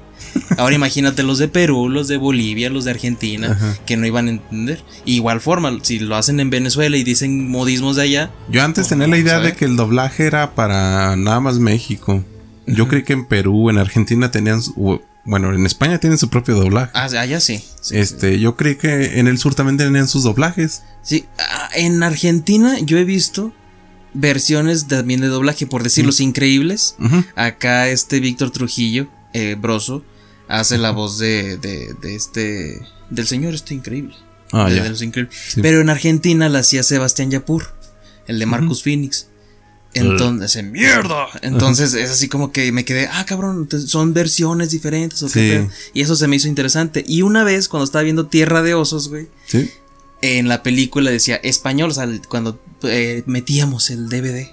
Ahora 0.58 0.76
imagínate 0.76 1.24
los 1.24 1.38
de 1.40 1.48
Perú, 1.48 1.90
los 1.90 2.08
de 2.08 2.18
Bolivia, 2.18 2.70
los 2.70 2.86
de 2.86 2.92
Argentina, 2.92 3.52
Ajá. 3.52 3.78
que 3.86 3.98
no 3.98 4.06
iban 4.06 4.28
a 4.28 4.32
entender. 4.32 4.84
Igual 5.06 5.42
forma, 5.42 5.78
si 5.82 6.00
lo 6.00 6.16
hacen 6.16 6.40
en 6.40 6.50
Venezuela 6.50 6.96
y 6.98 7.04
dicen 7.04 7.50
modismos 7.50 7.96
de 7.96 8.04
allá, 8.04 8.32
Yo 8.50 8.64
antes 8.64 8.88
tenía 8.88 9.08
la 9.08 9.18
idea 9.18 9.34
¿sabe? 9.36 9.48
de 9.52 9.56
que 9.56 9.66
el 9.66 9.76
doblaje 9.76 10.26
era 10.26 10.54
para 10.56 11.16
nada 11.16 11.40
más 11.40 11.60
México. 11.60 12.24
Yo 12.68 12.84
Ujú. 12.84 12.90
creí 12.92 13.04
que 13.04 13.14
en 13.14 13.26
Perú, 13.26 13.70
en 13.70 13.78
Argentina 13.78 14.32
tenían, 14.32 14.62
bueno, 15.26 15.54
en 15.54 15.66
España 15.66 16.00
tienen 16.00 16.18
su 16.18 16.30
propio 16.30 16.56
doblaje. 16.56 16.92
ah, 16.94 17.06
allá 17.06 17.40
sí. 17.40 17.64
sí, 17.82 17.98
este, 17.98 18.40
yo 18.40 18.56
creí 18.56 18.76
que 18.76 19.20
en 19.20 19.28
el 19.28 19.38
sur 19.38 19.56
también 19.56 19.78
tenían 19.78 20.08
sus 20.08 20.24
doblajes. 20.24 20.84
Sí, 21.02 21.26
ah, 21.40 21.70
en 21.76 22.02
Argentina 22.04 22.78
yo 22.80 22.98
he 22.98 23.04
visto 23.06 23.54
versiones 24.14 24.88
también 24.88 25.22
de 25.22 25.28
doblaje, 25.28 25.66
por 25.68 25.84
decir 25.84 26.06
Los 26.06 26.20
Increíbles. 26.20 26.96
Acá 27.36 27.88
este 27.90 28.20
Víctor 28.20 28.52
Trujillo, 28.52 29.08
eh, 29.34 29.56
Broso, 29.60 30.04
hace 30.48 30.78
la 30.78 30.92
voz 30.92 31.18
de, 31.18 31.58
de, 31.58 31.94
de 32.02 32.16
este, 32.16 32.82
del 33.10 33.28
señor 33.28 33.54
este 33.54 33.74
increíble. 33.74 34.16
Ah, 34.52 34.70
de, 34.70 34.76
ya. 34.76 34.84
de 34.84 34.90
Los 34.90 35.02
Increíbles. 35.02 35.36
Sí. 35.50 35.62
Pero 35.62 35.82
en 35.82 35.90
Argentina 35.90 36.48
la 36.50 36.60
hacía 36.60 36.84
Sebastián 36.84 37.32
Yapur, 37.32 37.74
el 38.28 38.38
de 38.40 38.46
Marcus 38.46 38.84
Phoenix. 38.84 39.28
Entonces, 39.96 40.64
mierda. 40.64 41.28
Entonces 41.42 41.94
es 41.94 42.10
así 42.10 42.28
como 42.28 42.52
que 42.52 42.72
me 42.72 42.84
quedé, 42.84 43.08
ah, 43.12 43.26
cabrón, 43.28 43.68
son 43.86 44.14
versiones 44.14 44.72
diferentes 44.72 45.22
o 45.24 45.28
qué 45.28 45.32
Sí. 45.32 45.40
pedo?". 45.52 45.70
Y 45.94 46.02
eso 46.02 46.16
se 46.16 46.28
me 46.28 46.36
hizo 46.36 46.48
interesante. 46.48 47.04
Y 47.08 47.22
una 47.22 47.44
vez, 47.44 47.68
cuando 47.68 47.86
estaba 47.86 48.04
viendo 48.04 48.28
Tierra 48.28 48.62
de 48.64 48.74
Osos, 48.74 49.10
güey, 49.10 49.28
Sí. 49.46 49.70
en 50.22 50.48
la 50.48 50.64
película 50.64 51.12
decía 51.12 51.36
español, 51.38 51.92
o 51.92 51.94
sea, 51.94 52.08
cuando 52.28 52.60
eh, 52.84 53.24
metíamos 53.28 53.90
el 53.92 54.10
DVD 54.10 54.50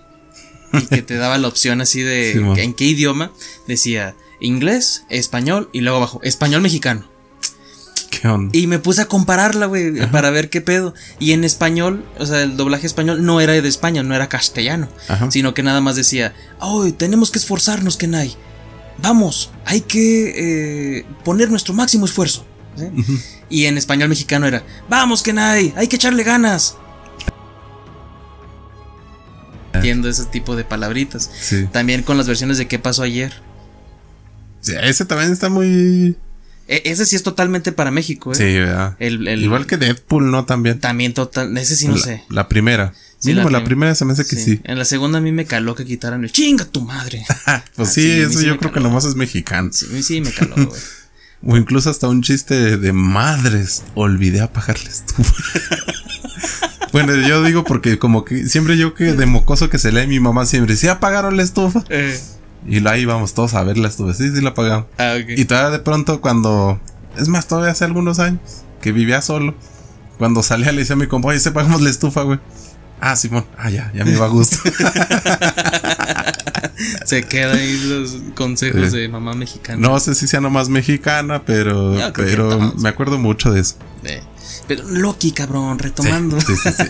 y 0.74 0.86
que 0.86 1.02
te 1.02 1.14
daba 1.16 1.36
la 1.38 1.48
opción 1.48 1.80
así 1.80 2.00
de 2.02 2.32
Sí, 2.54 2.60
en 2.60 2.74
qué 2.74 2.84
idioma, 2.84 3.32
decía 3.66 4.14
inglés, 4.40 5.04
español 5.08 5.68
y 5.72 5.80
luego 5.80 5.98
abajo 5.98 6.20
español 6.22 6.62
mexicano. 6.62 7.04
¿Qué 8.10 8.26
onda? 8.26 8.56
Y 8.56 8.66
me 8.66 8.78
puse 8.78 9.02
a 9.02 9.06
compararla, 9.06 9.66
güey, 9.66 10.06
para 10.10 10.30
ver 10.30 10.50
qué 10.50 10.60
pedo. 10.60 10.94
Y 11.18 11.32
en 11.32 11.44
español, 11.44 12.04
o 12.18 12.26
sea, 12.26 12.42
el 12.42 12.56
doblaje 12.56 12.86
español 12.86 13.24
no 13.24 13.40
era 13.40 13.52
de 13.52 13.68
España, 13.68 14.02
no 14.02 14.14
era 14.14 14.28
castellano, 14.28 14.88
Ajá. 15.08 15.30
sino 15.30 15.54
que 15.54 15.62
nada 15.62 15.80
más 15.80 15.96
decía, 15.96 16.34
¡ay, 16.58 16.92
tenemos 16.92 17.30
que 17.30 17.38
esforzarnos, 17.38 17.96
Kenai! 17.96 18.36
Vamos, 18.98 19.50
hay 19.64 19.80
que 19.82 20.98
eh, 20.98 21.06
poner 21.24 21.50
nuestro 21.50 21.72
máximo 21.72 22.04
esfuerzo. 22.04 22.44
¿sí? 22.76 22.84
Y 23.48 23.66
en 23.66 23.78
español 23.78 24.08
mexicano 24.08 24.46
era, 24.46 24.64
¡vamos, 24.88 25.22
Kenai! 25.22 25.72
¡Hay 25.76 25.86
que 25.86 25.96
echarle 25.96 26.24
ganas! 26.24 26.76
Entiendo 29.72 30.08
ese 30.08 30.24
tipo 30.26 30.56
de 30.56 30.64
palabritas. 30.64 31.30
Sí. 31.40 31.66
También 31.72 32.02
con 32.02 32.16
las 32.16 32.26
versiones 32.26 32.58
de 32.58 32.66
¿Qué 32.66 32.78
pasó 32.78 33.02
ayer? 33.02 33.32
Sí, 34.60 34.72
ese 34.82 35.04
también 35.04 35.32
está 35.32 35.48
muy. 35.48 36.16
E- 36.68 36.82
ese 36.84 37.04
sí 37.06 37.16
es 37.16 37.22
totalmente 37.22 37.72
para 37.72 37.90
México, 37.90 38.32
¿eh? 38.32 38.34
Sí, 38.36 38.44
¿verdad? 38.58 38.96
El- 39.00 39.26
el- 39.26 39.42
Igual 39.42 39.66
que 39.66 39.76
Deadpool, 39.76 40.30
¿no? 40.30 40.44
También. 40.44 40.78
También 40.80 41.14
total, 41.14 41.56
ese 41.58 41.74
sí 41.76 41.88
no 41.88 41.96
la, 41.96 42.02
sé. 42.02 42.22
la 42.28 42.48
primera. 42.48 42.92
Sí, 43.18 43.28
Mínimo 43.30 43.50
la 43.50 43.58
la, 43.58 43.58
prim- 43.64 43.66
primera 43.68 43.94
se 43.94 44.04
me 44.06 44.12
hace 44.14 44.24
que 44.24 44.36
sí. 44.36 44.60
En 44.64 44.78
la 44.78 44.84
segunda 44.86 45.18
a 45.18 45.20
mí 45.20 45.30
me 45.32 45.44
caló 45.44 45.74
que 45.74 45.84
quitaran 45.84 46.24
el 46.24 46.32
chinga 46.32 46.64
tu 46.64 46.80
madre. 46.82 47.24
Pues 47.76 47.88
Ah, 47.88 47.92
sí, 47.92 48.10
eso 48.12 48.40
yo 48.42 48.56
creo 48.56 48.70
que 48.70 48.76
caló. 48.78 48.88
nomás 48.88 49.04
es 49.04 49.14
mexicano. 49.16 49.70
Sí, 49.72 49.86
a 49.90 49.92
mí 49.94 50.02
sí 50.02 50.20
me 50.20 50.30
caló, 50.32 50.54
güey. 50.54 50.68
O 51.42 51.56
incluso 51.56 51.88
hasta 51.88 52.06
un 52.06 52.22
chiste 52.22 52.54
de, 52.54 52.76
de 52.76 52.92
madres. 52.92 53.82
Olvidé 53.94 54.40
apagar 54.42 54.78
la 54.84 54.90
estufa. 54.90 55.32
bueno, 56.92 57.14
yo 57.16 57.42
digo 57.44 57.64
porque 57.64 57.98
como 57.98 58.24
que 58.24 58.46
siempre 58.48 58.76
yo 58.76 58.94
que 58.94 59.12
de 59.14 59.26
mocoso 59.26 59.70
que 59.70 59.78
se 59.78 59.90
lee 59.92 60.06
mi 60.06 60.20
mamá 60.20 60.44
siempre, 60.44 60.76
¿sí 60.76 60.88
apagaron 60.88 61.36
la 61.36 61.42
estufa? 61.42 61.84
Eh, 61.88 62.18
Y 62.66 62.86
ahí 62.86 63.04
vamos 63.04 63.34
todos 63.34 63.54
a 63.54 63.62
ver 63.62 63.78
la 63.78 63.88
estufa. 63.88 64.12
Sí, 64.14 64.30
sí 64.34 64.40
la 64.42 64.50
apagamos. 64.50 64.86
ah, 64.98 65.14
ok. 65.20 65.30
Y 65.36 65.44
todavía 65.46 65.70
de 65.70 65.78
pronto 65.80 66.20
cuando... 66.20 66.80
Es 67.16 67.28
más, 67.28 67.46
todavía 67.48 67.72
hace 67.72 67.84
algunos 67.84 68.18
años 68.18 68.40
que 68.80 68.92
vivía 68.92 69.20
solo. 69.22 69.54
Cuando 70.18 70.42
salía 70.42 70.70
le 70.72 70.80
decía 70.80 70.94
a 70.94 70.98
mi 70.98 71.06
compa, 71.06 71.28
oye, 71.28 71.40
se 71.40 71.48
apagamos 71.48 71.80
la 71.80 71.90
estufa, 71.90 72.22
güey. 72.22 72.38
Ah, 73.00 73.16
Simón. 73.16 73.46
Ah, 73.56 73.70
ya, 73.70 73.90
ya 73.94 74.04
me 74.04 74.12
iba 74.12 74.26
a 74.26 74.28
gusto. 74.28 74.56
Se 77.04 77.24
queda 77.24 77.54
ahí 77.54 77.76
los 77.88 78.16
consejos 78.34 78.90
Sí. 78.90 78.98
de 78.98 79.08
mamá 79.08 79.34
mexicana. 79.34 79.78
no 79.78 79.98
sé 80.00 80.14
si 80.14 80.26
sea 80.26 80.40
nomás 80.40 80.68
mexicana, 80.68 81.42
pero... 81.44 81.94
Pero 82.14 82.72
me 82.78 82.88
acuerdo 82.88 83.18
mucho 83.18 83.50
de 83.52 83.60
eso. 83.60 83.74
Eh, 84.04 84.22
Pero 84.66 84.84
Loki, 84.88 85.32
cabrón, 85.32 85.78
retomando. 85.78 86.40
Sí, 86.40 86.54
sí, 86.56 86.70
sí. 86.76 86.84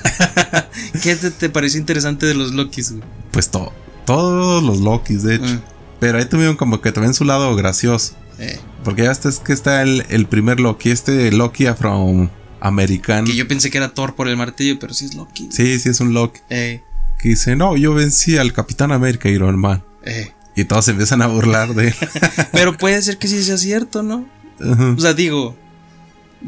¿Qué 1.02 1.16
te, 1.16 1.30
te 1.30 1.48
pareció 1.48 1.80
interesante 1.80 2.26
de 2.26 2.34
los 2.34 2.52
Lokis, 2.52 2.92
güey? 2.92 3.02
Pues 3.32 3.48
todo. 3.50 3.72
Todos 4.06 4.62
los 4.62 4.78
Lokis, 4.80 5.22
de 5.22 5.36
hecho. 5.36 5.44
Mm. 5.54 5.60
Pero 6.00 6.18
ahí 6.18 6.24
tuvieron 6.24 6.56
como 6.56 6.80
que 6.80 6.92
también 6.92 7.14
su 7.14 7.24
lado 7.24 7.54
gracioso. 7.56 8.14
Eh, 8.38 8.58
Porque 8.84 9.02
ya 9.04 9.10
este 9.12 9.28
es 9.28 9.38
que 9.38 9.52
está 9.52 9.82
el, 9.82 10.06
el 10.08 10.26
primer 10.26 10.60
Loki, 10.60 10.90
este 10.90 11.30
Loki 11.30 11.66
afroamericano. 11.66 13.26
que 13.26 13.34
yo 13.36 13.46
pensé 13.46 13.70
que 13.70 13.78
era 13.78 13.90
Thor 13.92 14.14
por 14.14 14.28
el 14.28 14.36
martillo, 14.36 14.78
pero 14.78 14.94
sí 14.94 15.04
es 15.04 15.14
Loki. 15.14 15.48
Sí, 15.52 15.78
sí, 15.78 15.88
es 15.90 16.00
un 16.00 16.14
Loki. 16.14 16.40
Eh, 16.48 16.82
Que 17.18 17.28
dice, 17.30 17.54
no, 17.56 17.76
yo 17.76 17.92
vencí 17.94 18.38
al 18.38 18.52
Capitán 18.54 18.92
América 18.92 19.28
Iron 19.28 19.58
Man. 19.58 19.82
eh. 20.04 20.32
Y 20.56 20.64
todos 20.64 20.84
se 20.86 20.90
empiezan 20.90 21.22
a 21.22 21.26
burlar 21.28 21.74
de 21.74 21.88
él. 21.88 21.94
Pero 22.52 22.76
puede 22.76 23.00
ser 23.02 23.18
que 23.18 23.28
sí 23.28 23.42
sea 23.44 23.56
cierto, 23.56 24.02
¿no? 24.02 24.26
O 24.58 25.00
sea, 25.00 25.14
digo. 25.14 25.56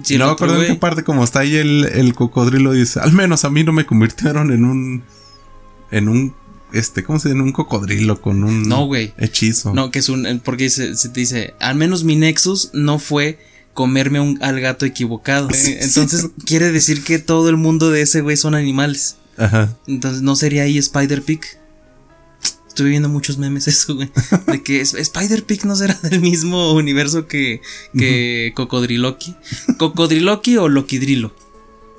Si 0.02 0.18
no 0.18 0.26
me 0.26 0.32
acuerdo 0.32 0.60
en 0.60 0.66
qué 0.66 0.74
parte, 0.74 1.04
como 1.04 1.22
está 1.22 1.40
ahí 1.40 1.54
el, 1.54 1.84
el 1.84 2.12
cocodrilo, 2.14 2.72
dice, 2.72 2.98
al 3.00 3.12
menos 3.12 3.44
a 3.44 3.50
mí 3.50 3.62
no 3.62 3.72
me 3.72 3.86
convirtieron 3.86 4.50
en 4.52 4.64
un... 4.64 5.04
En 5.92 6.08
un... 6.08 6.34
Este, 6.72 7.02
¿cómo 7.04 7.18
se 7.18 7.28
dice? 7.28 7.36
En 7.38 7.42
un 7.44 7.52
cocodrilo 7.52 8.20
con 8.20 8.44
un... 8.44 8.68
No, 8.68 8.86
güey. 8.86 9.12
Hechizo. 9.18 9.72
No, 9.74 9.90
que 9.90 9.98
es 10.00 10.08
un. 10.08 10.40
Porque 10.44 10.70
se, 10.70 10.96
se 10.96 11.08
te 11.10 11.20
dice, 11.20 11.54
al 11.60 11.74
menos 11.76 12.04
mi 12.04 12.16
Nexus 12.16 12.70
no 12.72 12.98
fue 12.98 13.38
comerme 13.74 14.20
un- 14.20 14.38
al 14.42 14.60
gato 14.60 14.84
equivocado. 14.86 15.48
Sí, 15.52 15.72
Eh, 15.72 15.78
Entonces 15.82 16.28
quiere 16.46 16.70
decir 16.72 17.02
que 17.04 17.18
todo 17.18 17.48
el 17.48 17.56
mundo 17.56 17.90
de 17.90 18.02
ese 18.02 18.20
güey 18.20 18.36
son 18.36 18.54
animales. 18.54 19.16
Ajá. 19.38 19.76
Entonces 19.86 20.22
no 20.22 20.36
sería 20.36 20.62
ahí 20.64 20.78
Spider 20.78 21.22
Pig. 21.22 21.40
Estuve 22.68 22.88
viendo 22.88 23.08
muchos 23.10 23.36
memes 23.36 23.68
eso, 23.68 23.94
güey. 23.96 24.10
De 24.46 24.62
que 24.62 24.80
Spider 24.80 25.44
Pig 25.44 25.66
no 25.66 25.76
será 25.76 25.94
del 26.02 26.20
mismo 26.20 26.72
universo 26.72 27.26
que, 27.26 27.60
que 27.96 28.52
Cocodriloqui. 28.56 29.34
¿Cocodriloqui 29.78 30.56
o 30.56 30.68
Loquidrilo? 30.68 31.34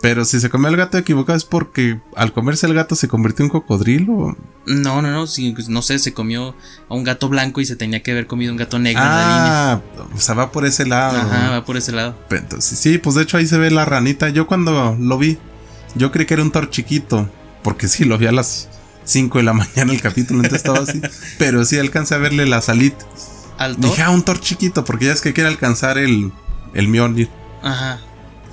Pero 0.04 0.26
si 0.26 0.42
se 0.42 0.50
comió 0.50 0.68
al 0.68 0.76
gato 0.76 0.98
equivocado 0.98 1.38
es 1.38 1.46
porque 1.46 1.98
al 2.18 2.34
comerse 2.34 2.68
el 2.68 2.74
gato 2.74 2.94
se 2.94 3.08
convirtió 3.08 3.46
en 3.46 3.50
cocodrilo. 3.50 4.36
No, 4.66 5.02
no, 5.02 5.10
no. 5.10 5.28
Sí, 5.28 5.54
pues, 5.54 5.70
no 5.70 5.82
sé, 5.82 5.98
se 5.98 6.14
comió 6.14 6.56
a 6.90 6.94
un 6.94 7.06
gato 7.06 7.30
blanco 7.30 7.62
y 7.62 7.66
se 7.66 7.78
tenía 7.78 8.04
que 8.04 8.12
haber 8.12 8.28
comido 8.28 8.52
un 8.52 8.58
gato 8.58 8.80
negro 8.80 9.02
en 9.02 9.08
la 9.08 9.16
línea. 9.16 9.72
Ah, 9.72 9.82
o 10.14 10.20
sea, 10.20 10.36
va 10.36 10.52
por 10.52 10.66
ese 10.66 10.86
lado. 10.86 11.18
Ajá, 11.18 11.52
va 11.52 11.64
por 11.64 11.78
ese 11.78 11.94
lado. 11.94 12.18
Entonces, 12.32 12.78
sí, 12.78 12.98
pues 12.98 13.16
de 13.16 13.24
hecho 13.24 13.38
ahí 13.38 13.48
se 13.48 13.58
ve 13.58 13.72
la 13.72 13.86
ranita. 13.86 14.28
Yo 14.28 14.46
cuando 14.46 14.98
lo 15.00 15.18
vi, 15.18 15.38
yo 15.96 16.12
creí 16.12 16.26
que 16.26 16.34
era 16.34 16.44
un 16.44 16.52
Thor 16.52 16.70
chiquito. 16.70 17.30
Porque 17.64 17.88
sí, 17.88 18.04
lo 18.04 18.18
vi 18.18 18.26
a 18.26 18.34
las 18.34 18.68
5 19.06 19.38
de 19.38 19.44
la 19.46 19.54
mañana 19.54 19.94
el 19.94 20.02
capítulo, 20.02 20.44
entonces 20.44 20.68
estaba 20.68 20.80
así. 20.80 21.02
Pero 21.40 21.64
sí 21.64 21.80
alcancé 21.80 22.16
a 22.16 22.18
verle 22.18 22.46
las 22.46 22.68
alitas. 22.68 23.08
¿Al 23.58 23.78
Thor? 23.78 23.92
Dije, 23.92 24.02
ah, 24.02 24.10
un 24.10 24.24
Thor 24.24 24.42
chiquito, 24.42 24.84
porque 24.84 25.06
ya 25.06 25.14
es 25.14 25.22
que 25.22 25.32
quiere 25.32 25.48
alcanzar 25.48 25.98
el, 25.98 26.34
el 26.74 26.90
Mjolnir. 26.90 27.30
Ajá. 27.62 28.02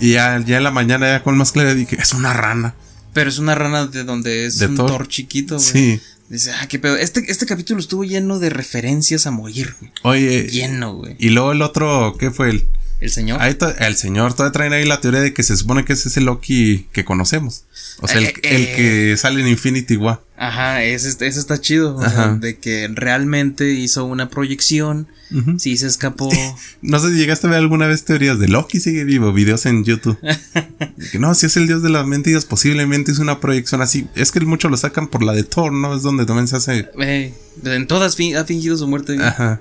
Y 0.00 0.12
ya, 0.12 0.42
ya 0.44 0.56
en 0.56 0.64
la 0.64 0.70
mañana, 0.70 1.06
ya 1.08 1.22
con 1.22 1.36
más 1.36 1.52
claridad, 1.52 1.76
dije, 1.76 1.96
es 2.00 2.12
una 2.12 2.32
rana. 2.32 2.74
Pero 3.12 3.28
es 3.28 3.38
una 3.38 3.54
rana 3.54 3.86
de 3.86 4.04
donde 4.04 4.46
es 4.46 4.58
¿De 4.58 4.66
un 4.66 4.76
Thor? 4.76 4.86
Thor 4.88 5.08
chiquito, 5.08 5.56
güey. 5.56 5.66
Sí. 5.66 6.00
Dice, 6.28 6.52
ah, 6.52 6.66
qué 6.68 6.78
pedo. 6.78 6.96
Este, 6.96 7.24
este 7.28 7.44
capítulo 7.44 7.80
estuvo 7.80 8.04
lleno 8.04 8.38
de 8.38 8.50
referencias 8.50 9.26
a 9.26 9.32
morir, 9.32 9.74
güey. 9.80 9.92
Oye, 10.02 10.46
Lleno, 10.48 10.94
güey. 10.94 11.16
y 11.18 11.30
luego 11.30 11.50
el 11.52 11.60
otro, 11.62 12.16
¿qué 12.18 12.30
fue 12.30 12.50
el? 12.50 12.68
El 13.00 13.10
señor. 13.10 13.40
Ahí 13.40 13.56
el 13.78 13.96
señor 13.96 14.34
todavía 14.34 14.52
traen 14.52 14.72
ahí 14.74 14.84
la 14.84 15.00
teoría 15.00 15.20
de 15.20 15.32
que 15.32 15.42
se 15.42 15.56
supone 15.56 15.84
que 15.84 15.94
es 15.94 16.04
ese 16.04 16.20
Loki 16.20 16.86
que 16.92 17.04
conocemos. 17.04 17.64
O 18.00 18.08
sea, 18.08 18.18
el, 18.18 18.26
Eh, 18.26 18.34
el 18.42 18.62
eh. 18.62 18.74
que 18.76 19.16
sale 19.16 19.40
en 19.40 19.48
Infinity 19.48 19.96
War. 19.96 20.20
Ajá, 20.36 20.82
ese, 20.84 21.08
ese 21.08 21.26
está 21.40 21.58
chido. 21.60 21.96
o 21.96 22.00
sea, 22.00 22.08
Ajá. 22.08 22.34
de 22.34 22.58
que 22.58 22.88
realmente 22.92 23.70
hizo 23.70 24.04
una 24.04 24.28
proyección. 24.28 25.08
Ujú. 25.32 25.58
Sí 25.58 25.76
se 25.76 25.86
escapó. 25.86 26.28
No 26.82 26.98
sé 26.98 27.10
si 27.10 27.16
llegaste 27.16 27.46
a 27.46 27.50
ver 27.50 27.58
alguna 27.60 27.86
vez 27.86 28.04
teorías 28.04 28.38
de 28.38 28.48
Loki 28.48 28.80
sigue 28.80 29.04
vivo, 29.04 29.32
videos 29.32 29.64
en 29.66 29.84
YouTube. 29.84 30.18
Que 31.12 31.18
no, 31.18 31.34
si 31.34 31.46
es 31.46 31.56
el 31.56 31.66
dios 31.66 31.82
de 31.82 31.88
las 31.88 32.06
mentiras, 32.06 32.44
posiblemente 32.44 33.12
hizo 33.12 33.22
una 33.22 33.40
proyección 33.40 33.80
así. 33.80 34.06
Es 34.14 34.30
que 34.32 34.40
mucho 34.40 34.68
lo 34.68 34.76
sacan 34.76 35.08
por 35.08 35.22
la 35.22 35.32
de 35.32 35.44
Thor, 35.44 35.72
¿no? 35.72 35.94
Es 35.96 36.02
donde 36.02 36.26
también 36.26 36.48
se 36.48 36.56
hace. 36.56 36.88
Eh, 37.00 37.32
en 37.64 37.86
todas 37.86 38.14
ha 38.36 38.44
fingido 38.44 38.76
su 38.76 38.86
muerte. 38.86 39.16
Ajá. 39.22 39.60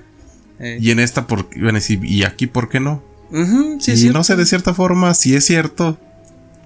Eh. 0.58 0.78
Y 0.80 0.90
en 0.90 1.00
esta, 1.00 1.26
por, 1.26 1.48
bueno, 1.58 1.78
y 1.88 2.24
aquí, 2.24 2.46
¿por 2.46 2.68
qué 2.68 2.80
no? 2.80 3.02
Sí, 3.80 3.92
y 3.92 3.94
es 4.08 4.12
no 4.12 4.24
sé, 4.24 4.36
de 4.36 4.46
cierta 4.46 4.74
forma, 4.74 5.14
si 5.14 5.34
es 5.34 5.44
cierto 5.46 5.98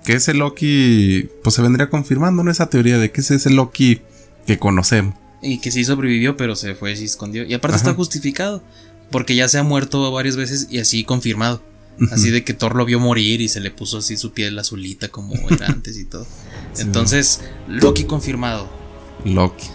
que 0.04 0.14
ese 0.14 0.34
Loki, 0.34 1.28
pues 1.42 1.54
se 1.54 1.62
vendría 1.62 1.88
confirmando, 1.90 2.42
¿no? 2.44 2.50
Esa 2.50 2.68
teoría 2.68 2.98
de 2.98 3.10
que 3.10 3.20
ese 3.20 3.34
es 3.36 3.46
el 3.46 3.56
Loki 3.56 4.00
que 4.46 4.58
conocemos. 4.58 5.14
Y 5.42 5.58
que 5.58 5.70
sí 5.70 5.84
sobrevivió, 5.84 6.36
pero 6.36 6.56
se 6.56 6.74
fue 6.74 6.92
y 6.92 6.96
se 6.96 7.04
escondió. 7.04 7.44
Y 7.44 7.52
aparte 7.54 7.76
Ajá. 7.76 7.84
está 7.88 7.94
justificado. 7.94 8.62
Porque 9.10 9.36
ya 9.36 9.48
se 9.48 9.58
ha 9.58 9.62
muerto 9.62 10.10
varias 10.12 10.36
veces 10.36 10.68
y 10.70 10.78
así 10.78 11.04
confirmado. 11.04 11.62
Así 12.10 12.30
de 12.30 12.42
que 12.42 12.54
Thor 12.54 12.74
lo 12.74 12.84
vio 12.86 12.98
morir 12.98 13.40
y 13.40 13.48
se 13.48 13.60
le 13.60 13.70
puso 13.70 13.98
así 13.98 14.16
su 14.16 14.32
piel 14.32 14.58
azulita 14.58 15.08
como 15.08 15.34
era 15.50 15.66
antes 15.68 15.96
y 15.98 16.04
todo. 16.06 16.26
Entonces, 16.78 17.40
Loki 17.68 18.04
confirmado. 18.04 18.68
Loki. 19.24 19.66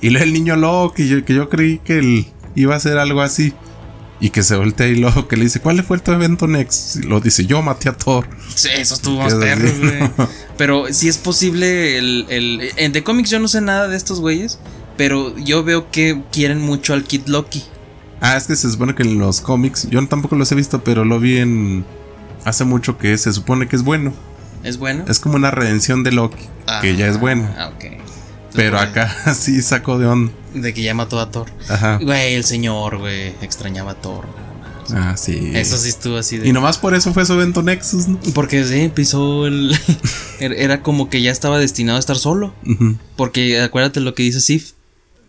Y 0.00 0.16
el 0.16 0.32
niño 0.32 0.56
Loki, 0.56 1.06
yo- 1.08 1.24
que 1.24 1.34
yo 1.34 1.48
creí 1.50 1.78
que 1.78 1.98
él 1.98 2.26
iba 2.56 2.74
a 2.74 2.78
hacer 2.78 2.98
algo 2.98 3.20
así. 3.20 3.52
Y 4.20 4.30
que 4.30 4.42
se 4.42 4.54
voltea 4.54 4.86
y 4.86 4.96
luego 4.96 5.28
que 5.28 5.36
le 5.36 5.44
dice, 5.44 5.60
¿cuál 5.60 5.82
fue 5.82 5.98
tu 5.98 6.12
evento 6.12 6.46
next? 6.46 6.96
Y 6.96 7.02
lo 7.02 7.20
dice, 7.20 7.46
yo 7.46 7.62
maté 7.62 7.88
a 7.88 7.96
Thor. 7.96 8.26
Sí, 8.54 8.68
eso 8.76 8.94
estuvo 8.94 9.18
más 9.18 9.34
perro, 9.34 9.68
güey. 9.78 10.28
Pero 10.58 10.92
si 10.92 11.08
es 11.08 11.16
posible 11.16 11.96
el, 11.96 12.26
el... 12.28 12.70
En 12.76 12.92
The 12.92 13.02
Comics 13.02 13.30
yo 13.30 13.38
no 13.38 13.48
sé 13.48 13.62
nada 13.62 13.88
de 13.88 13.96
estos 13.96 14.20
güeyes. 14.20 14.58
Pero 14.98 15.36
yo 15.38 15.64
veo 15.64 15.90
que 15.90 16.22
quieren 16.30 16.60
mucho 16.60 16.92
al 16.92 17.04
Kid 17.04 17.26
Loki. 17.26 17.64
Ah, 18.20 18.36
es 18.36 18.46
que 18.46 18.54
se 18.54 18.70
supone 18.70 18.94
que 18.94 19.02
en 19.02 19.18
los 19.18 19.40
cómics, 19.40 19.88
yo 19.88 20.06
tampoco 20.06 20.36
los 20.36 20.52
he 20.52 20.54
visto, 20.54 20.84
pero 20.84 21.06
lo 21.06 21.18
vi 21.18 21.38
en... 21.38 21.86
Hace 22.44 22.64
mucho 22.64 22.98
que 22.98 23.16
se 23.16 23.32
supone 23.32 23.66
que 23.66 23.76
es 23.76 23.82
bueno. 23.82 24.12
¿Es 24.62 24.76
bueno? 24.76 25.04
Es 25.08 25.18
como 25.20 25.36
una 25.36 25.50
redención 25.50 26.02
de 26.02 26.12
Loki, 26.12 26.44
que 26.82 26.96
ya 26.96 27.06
es 27.06 27.18
bueno. 27.18 27.48
Ah, 27.56 27.70
ok. 27.74 28.09
Pero 28.54 28.78
acá 28.78 29.34
sí 29.38 29.62
sacó 29.62 29.98
de 29.98 30.06
onda. 30.06 30.32
De 30.54 30.74
que 30.74 30.82
ya 30.82 30.94
mató 30.94 31.20
a 31.20 31.30
Thor. 31.30 31.46
Ajá. 31.68 31.98
Güey, 32.02 32.34
el 32.34 32.44
señor, 32.44 32.98
güey. 32.98 33.28
Extrañaba 33.42 33.92
a 33.92 33.94
Thor. 33.94 34.26
Ah, 34.92 35.16
sí. 35.16 35.52
Eso 35.54 35.78
sí 35.78 35.88
estuvo 35.88 36.16
así 36.16 36.38
de. 36.38 36.48
Y 36.48 36.52
nomás 36.52 36.76
por 36.78 36.94
eso 36.94 37.14
fue 37.14 37.24
su 37.24 37.34
evento 37.34 37.62
Nexus, 37.62 38.08
¿no? 38.08 38.18
Porque 38.34 38.64
sí, 38.64 38.90
pisó 38.92 39.46
el. 39.46 39.76
era- 40.40 40.54
Era 40.56 40.82
como 40.82 41.08
que 41.08 41.22
ya 41.22 41.30
estaba 41.30 41.58
destinado 41.60 41.96
a 41.96 42.00
estar 42.00 42.16
solo. 42.18 42.52
Porque 43.16 43.60
acuérdate 43.60 44.00
lo 44.00 44.14
que 44.14 44.24
dice 44.24 44.40
Sif. 44.40 44.72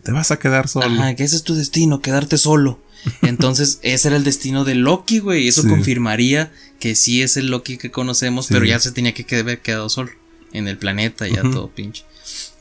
Te 0.04 0.12
vas 0.12 0.32
a 0.32 0.40
quedar 0.40 0.68
solo. 0.68 0.88
Ajá, 0.88 1.16
que 1.16 1.24
ese 1.24 1.36
es 1.36 1.44
tu 1.44 1.54
destino, 1.54 2.02
quedarte 2.02 2.38
solo. 2.40 2.80
Entonces, 3.22 3.80
ese 3.84 4.08
era 4.08 4.18
el 4.18 4.24
destino 4.24 4.64
de 4.66 4.74
Loki, 4.74 5.20
güey. 5.20 5.44
y 5.44 5.48
Eso 5.48 5.62
Sí. 5.62 5.68
confirmaría 5.70 6.52
que 6.80 6.96
sí 6.96 7.22
es 7.22 7.38
el 7.38 7.48
Loki 7.52 7.78
que 7.78 7.92
conocemos, 7.92 8.48
Sí. 8.48 8.54
pero 8.56 8.66
ya 8.66 8.80
se 8.80 8.92
tenía 8.92 9.14
que 9.14 9.36
haber 9.40 9.60
quedado 9.62 9.90
solo 9.90 10.10
en 10.54 10.68
el 10.68 10.78
planeta, 10.80 11.28
ya 11.28 11.42
todo 11.44 11.70
pinche. 11.70 12.04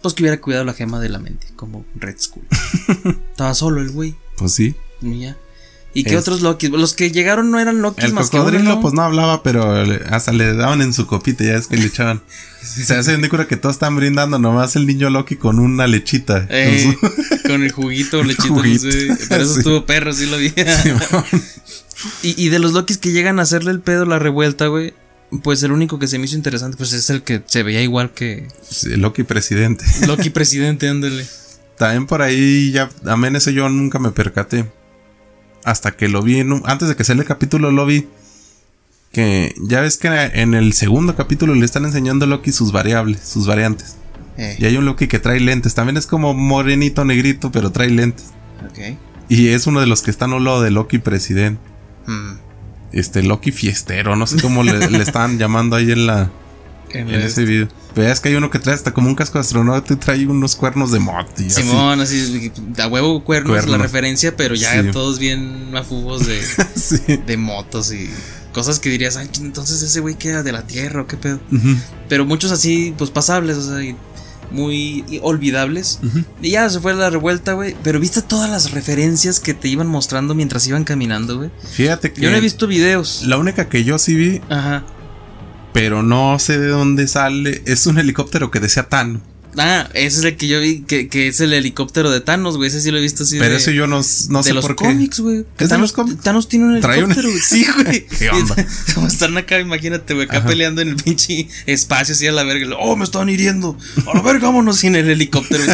Pues 0.03 0.15
que 0.15 0.23
hubiera 0.23 0.41
cuidado 0.41 0.65
la 0.65 0.73
gema 0.75 0.99
de 1.01 1.09
la 1.11 1.19
mente, 1.19 1.47
como 1.57 1.85
Red 1.95 2.17
Skull. 2.19 2.45
Estaba 3.31 3.55
solo 3.55 3.81
el 3.83 3.91
güey. 3.91 4.15
Pues 4.39 4.53
sí. 4.53 4.75
y 5.03 5.21
ya. 5.21 5.37
¿Y 5.93 6.05
qué 6.05 6.15
Es- 6.15 6.21
otros 6.21 6.41
Loki? 6.41 6.69
Los 6.69 6.95
que 6.95 7.11
llegaron 7.11 7.51
no 7.51 7.59
eran 7.59 7.83
Loki 7.83 8.05
El 8.07 8.13
más 8.15 8.31
que 8.31 8.39
uno, 8.39 8.81
pues 8.81 8.95
no 8.95 9.03
hablaba, 9.03 9.43
pero 9.43 9.75
hasta 10.09 10.33
le 10.33 10.55
daban 10.55 10.83
en 10.83 10.93
su 10.95 11.07
copita, 11.09 11.43
ya 11.45 11.57
es 11.57 11.67
que 11.67 11.77
le 11.77 11.87
echaban. 11.87 12.23
Se 12.63 12.95
hace 12.95 13.17
de 13.17 13.29
cura 13.29 13.49
que 13.49 13.57
todos 13.57 13.75
están 13.75 13.97
brindando, 13.97 14.39
nomás 14.39 14.77
el 14.77 14.87
niño 14.87 15.11
Loki 15.11 15.35
con 15.37 15.59
una 15.59 15.87
lechita. 15.89 16.47
Eh, 16.49 16.97
con 17.01 17.11
su- 17.11 17.43
con 17.49 17.63
el 17.65 17.73
juguito, 17.73 18.23
Juguito. 18.23 18.87
no 18.87 18.93
sé. 18.93 19.17
Pero 19.29 19.43
eso 19.43 19.53
Sí. 19.55 19.59
estuvo 19.61 19.85
perro, 19.85 20.13
sí 20.13 20.27
lo 20.27 20.37
vi. 20.39 20.53
Y, 22.23 22.43
y 22.43 22.49
de 22.51 22.59
los 22.59 22.73
Lokis 22.73 22.99
que 22.99 23.13
llegan 23.13 23.39
a 23.39 23.43
hacerle 23.43 23.71
el 23.73 23.81
pedo, 23.81 24.07
la 24.07 24.19
revuelta, 24.19 24.69
güey. 24.69 24.95
Pues 25.43 25.63
el 25.63 25.71
único 25.73 25.99
que 25.99 26.09
se 26.09 26.19
me 26.19 26.25
hizo 26.25 26.37
interesante, 26.37 26.77
pues 26.77 26.93
es 26.93 27.09
el 27.11 27.23
que 27.23 27.43
se 27.47 27.63
veía 27.63 27.83
igual 27.83 28.11
que 28.13 28.49
Sí, 28.69 28.97
Loki 28.97 29.23
presidente. 29.23 29.85
Loki 30.07 30.31
presidente, 30.31 30.89
ándale. 30.89 31.25
También 31.79 32.07
por 32.07 32.21
ahí 32.23 32.73
ya, 32.73 32.91
amén, 33.07 33.37
eso 33.37 33.51
yo 33.51 33.69
nunca 33.69 33.99
me 33.99 34.11
percaté. 34.11 34.71
Hasta 35.65 35.93
que 35.93 36.09
lo 36.09 36.23
vi, 36.23 36.41
en 36.41 36.53
un- 36.53 36.63
antes 36.65 36.89
de 36.89 36.97
que 36.97 37.05
saliera 37.05 37.23
el 37.25 37.29
capítulo 37.29 37.71
lo 37.71 37.87
vi. 37.87 38.09
Que 39.13 39.55
ya 39.63 39.81
ves 39.81 39.97
que 39.97 40.09
en 40.09 40.55
el 40.55 40.73
segundo 40.73 41.17
capítulo 41.17 41.55
le 41.55 41.65
están 41.65 41.85
enseñando 41.85 42.25
a 42.27 42.29
Loki 42.29 42.53
sus 42.53 42.71
variables, 42.73 43.21
sus 43.27 43.47
variantes. 43.47 43.97
Eh, 44.37 44.57
Y 44.59 44.65
hay 44.67 44.77
un 44.77 44.85
Loki 44.85 45.09
que 45.09 45.19
trae 45.19 45.41
lentes, 45.41 45.75
también 45.75 45.97
es 45.97 46.07
como 46.07 46.33
morenito, 46.35 47.05
negrito, 47.05 47.51
pero 47.51 47.71
trae 47.73 47.91
lentes. 47.91 48.27
ok. 48.69 48.97
Y 49.29 49.49
es 49.49 49.67
uno 49.67 49.81
de 49.81 49.87
los 49.87 50.03
que 50.03 50.11
están 50.11 50.33
al 50.33 50.45
lado 50.45 50.61
de 50.63 50.71
Loki 50.71 50.99
presidente. 50.99 51.61
Mm. 52.07 52.33
Este 52.93 53.23
Loki 53.23 53.53
fiestero, 53.53 54.17
no 54.17 54.27
sé 54.27 54.41
cómo 54.41 54.63
le, 54.65 54.89
le 54.91 55.03
están 55.03 55.39
llamando 55.39 55.77
ahí 55.77 55.93
en 55.93 56.07
la 56.07 56.31
En 56.93 57.09
en 57.09 57.21
ese 57.21 57.45
video. 57.45 57.69
Veas 57.95 58.19
que 58.19 58.31
hay 58.31 58.35
uno 58.35 58.51
que 58.51 58.59
trae 58.59 58.75
hasta 58.75 58.93
como 58.93 59.09
un 59.09 59.15
casco 59.15 59.39
de 59.39 59.43
astronauta 59.43 59.93
y 59.95 59.97
trae 59.97 60.27
unos 60.27 60.57
cuernos 60.57 60.91
de 60.91 60.99
moto 60.99 61.41
y 61.43 61.47
así. 61.47 61.63
Simón, 61.63 62.01
así, 62.01 62.51
a 62.79 62.87
huevo 62.89 63.23
cuernos, 63.23 63.51
Cuernos. 63.53 63.71
la 63.71 63.79
referencia, 63.79 64.37
pero 64.37 64.55
ya 64.57 64.83
Sí. 64.83 64.91
todos 64.91 65.19
bien 65.21 65.71
mafugos 65.71 66.27
de, 66.27 66.41
Sí. 66.75 66.99
de 67.25 67.37
motos 67.37 67.93
y 67.93 68.11
cosas 68.53 68.81
que 68.81 68.91
dirías, 68.91 69.17
ay, 69.17 69.29
entonces 69.41 69.83
ese 69.83 70.01
güey 70.01 70.17
queda 70.17 70.43
de 70.43 70.51
la 70.51 70.67
tierra 70.67 71.03
o 71.03 71.07
qué 71.07 71.17
pedo. 71.17 71.39
Pero 72.09 72.25
muchos 72.27 72.51
así, 72.51 72.93
pues 72.99 73.11
pasables, 73.11 73.57
o 73.59 73.69
sea, 73.69 73.83
y 73.85 73.95
muy 74.51 75.05
olvidables. 75.23 76.01
Y 76.43 76.51
ya 76.51 76.69
se 76.71 76.81
fue 76.81 76.95
la 76.95 77.11
revuelta, 77.11 77.53
güey. 77.53 77.77
Pero 77.83 78.01
viste 78.01 78.23
todas 78.23 78.51
las 78.51 78.73
referencias 78.73 79.41
que 79.41 79.55
te 79.55 79.69
iban 79.69 79.87
mostrando 79.87 80.35
mientras 80.35 80.67
iban 80.67 80.85
caminando, 80.85 81.37
güey. 81.39 81.51
Fíjate 81.73 82.13
que 82.13 82.21
Yo 82.21 82.31
no 82.31 82.37
he 82.37 82.41
visto 82.41 82.67
videos. 82.67 83.25
la 83.27 83.39
única 83.39 83.69
que 83.69 83.85
yo 83.85 83.99
sí 83.99 84.15
vi, 84.15 84.41
Ajá. 84.49 84.85
pero 85.73 86.03
no 86.03 86.39
sé 86.39 86.59
de 86.59 86.69
dónde 86.69 87.07
sale, 87.09 87.63
es 87.67 87.87
un 87.87 87.99
helicóptero 87.99 88.51
que 88.51 88.61
decía 88.61 88.89
Tano. 88.89 89.21
Ah, 89.57 89.89
ese 89.95 90.19
es 90.21 90.25
el 90.25 90.37
que 90.37 90.47
yo 90.47 90.61
vi, 90.61 90.83
que, 90.83 91.09
que 91.09 91.27
es 91.29 91.41
el 91.41 91.53
helicóptero 91.53 92.11
de 92.11 92.21
Thanos, 92.21 92.57
güey. 92.57 92.69
Ese 92.69 92.81
sí 92.81 92.91
lo 92.91 92.99
he 92.99 93.01
visto 93.01 93.25
así 93.25 93.37
Pero 93.39 93.51
de, 93.51 93.57
eso 93.59 93.71
yo 93.73 93.87
no, 93.89 94.01
no 94.29 94.39
de 94.39 94.45
sé 94.45 94.53
los 94.55 94.65
por 94.65 94.77
qué. 94.77 94.85
cómics, 94.85 95.19
güey. 95.21 95.45
Que 95.57 95.65
¿Es 95.65 95.69
de 95.71 95.75
Thanos, 95.75 95.81
los 95.81 95.93
cómics? 95.93 96.23
Thanos 96.23 96.49
tiene 96.49 96.67
un 96.67 96.77
helicóptero, 96.77 97.29
güey. 97.29 97.41
Sí, 97.49 97.67
güey. 97.85 98.07
¿Qué 98.19 98.31
onda? 98.31 98.55
Como 98.95 99.09
están 99.09 99.37
acá, 99.37 99.59
imagínate, 99.59 100.15
güey, 100.15 100.27
acá 100.27 100.39
Ajá. 100.39 100.47
peleando 100.49 100.83
en 100.83 100.89
el 100.91 100.97
pinche 100.97 101.49
espacio 101.67 102.15
así 102.15 102.27
a 102.27 102.33
la 102.33 102.45
verga. 102.45 102.77
Oh, 102.79 102.95
me 102.97 103.05
están 103.05 103.29
hiriendo. 103.29 103.77
A 104.07 104.15
la 104.17 104.23
verga, 104.23 104.47
vámonos 104.49 104.77
sin 104.79 104.95
el 104.95 105.09
helicóptero. 105.11 105.65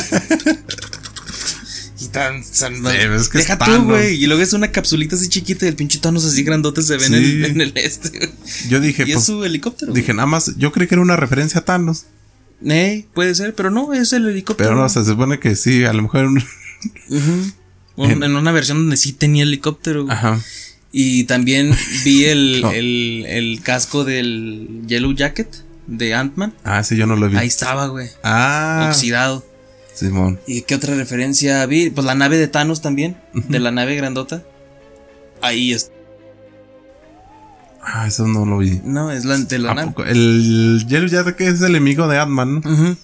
Y 1.99 2.09
tan, 2.09 2.42
tan- 2.59 2.87
es 2.87 3.28
que 3.30 3.38
deja 3.38 3.54
es 3.54 3.59
tú, 3.59 3.85
güey. 3.85 4.23
Y 4.23 4.26
luego 4.26 4.42
es 4.42 4.52
una 4.52 4.71
capsulita 4.71 5.16
así 5.16 5.28
chiquita 5.28 5.64
y 5.64 5.68
el 5.68 5.76
pinche 5.76 5.99
Thanos 5.99 6.25
así 6.26 6.42
grandote 6.42 6.83
se 6.83 6.97
ve 6.99 7.06
en, 7.06 7.14
el, 7.14 7.45
en 7.47 7.61
el 7.62 7.73
este, 7.76 8.11
güey. 8.11 8.30
Yo 8.68 8.80
dije, 8.80 9.04
Y 9.06 9.11
es 9.11 9.14
pues, 9.16 9.26
su 9.26 9.45
helicóptero. 9.45 9.92
dije 9.92 10.12
nada 10.12 10.26
más, 10.26 10.52
yo 10.56 10.73
creí 10.73 10.88
que 10.88 10.95
era 10.95 11.02
una 11.02 11.16
referencia 11.16 11.61
a 11.61 11.64
Thanos. 11.64 12.04
Eh, 12.65 13.05
puede 13.15 13.35
ser, 13.35 13.55
pero 13.55 13.71
no, 13.71 13.93
es 13.93 14.13
el 14.13 14.27
helicóptero. 14.27 14.71
Pero 14.71 14.81
no, 14.81 14.89
se 14.89 15.05
supone 15.05 15.39
que 15.39 15.57
sí, 15.57 15.85
a 15.85 15.93
lo 15.93 16.03
mejor. 16.03 16.25
un- 16.27 16.39
Ujú. 17.09 17.53
Un- 17.97 18.23
en 18.23 18.37
una 18.37 18.53
versión 18.53 18.79
donde 18.79 18.97
sí 18.97 19.13
tenía 19.13 19.43
helicóptero. 19.43 20.05
güey. 20.05 20.15
Ajá. 20.17 20.41
Y 20.93 21.25
también 21.25 21.77
vi 22.05 22.25
el, 22.25 22.61
No. 22.63 22.71
el, 22.71 23.25
el 23.29 23.61
casco 23.63 24.05
del 24.05 24.83
Yellow 24.87 25.13
Jacket 25.13 25.49
de 25.87 26.15
Ant-Man. 26.15 26.55
Ah, 26.65 26.83
sí, 26.83 26.97
yo 26.97 27.07
no 27.07 27.17
lo 27.17 27.29
vi. 27.29 27.37
Ahí 27.37 27.49
estaba, 27.49 27.89
güey. 27.89 28.09
Ah, 28.23 28.87
Oxidado. 28.91 29.45
Simón. 29.95 30.38
¿Y 30.47 30.62
qué 30.62 30.75
otra 30.75 30.95
referencia 30.95 31.64
vi? 31.66 31.90
Pues 31.90 32.07
la 32.07 32.14
nave 32.14 32.37
de 32.38 32.49
Thanos 32.49 32.83
también. 32.83 33.16
De 33.33 33.59
la 33.61 33.71
nave 33.71 33.95
grandota. 33.97 34.42
Ahí 35.42 35.73
es. 35.73 35.90
Ah, 37.88 38.09
eso 38.09 38.27
no 38.27 38.44
lo 38.44 38.59
vi. 38.59 38.81
No, 38.83 39.12
es 39.12 39.25
la 39.25 39.38
de 39.38 39.59
la 39.61 39.70
¿A 39.70 39.75
nave. 39.75 39.88
poco? 39.88 40.05
El 40.05 40.85
Yellow 40.88 41.07
Jacket 41.09 41.40
es 41.40 41.61
el 41.61 41.70
enemigo 41.77 42.09
de. 42.09 42.20
Ujú. 42.20 42.96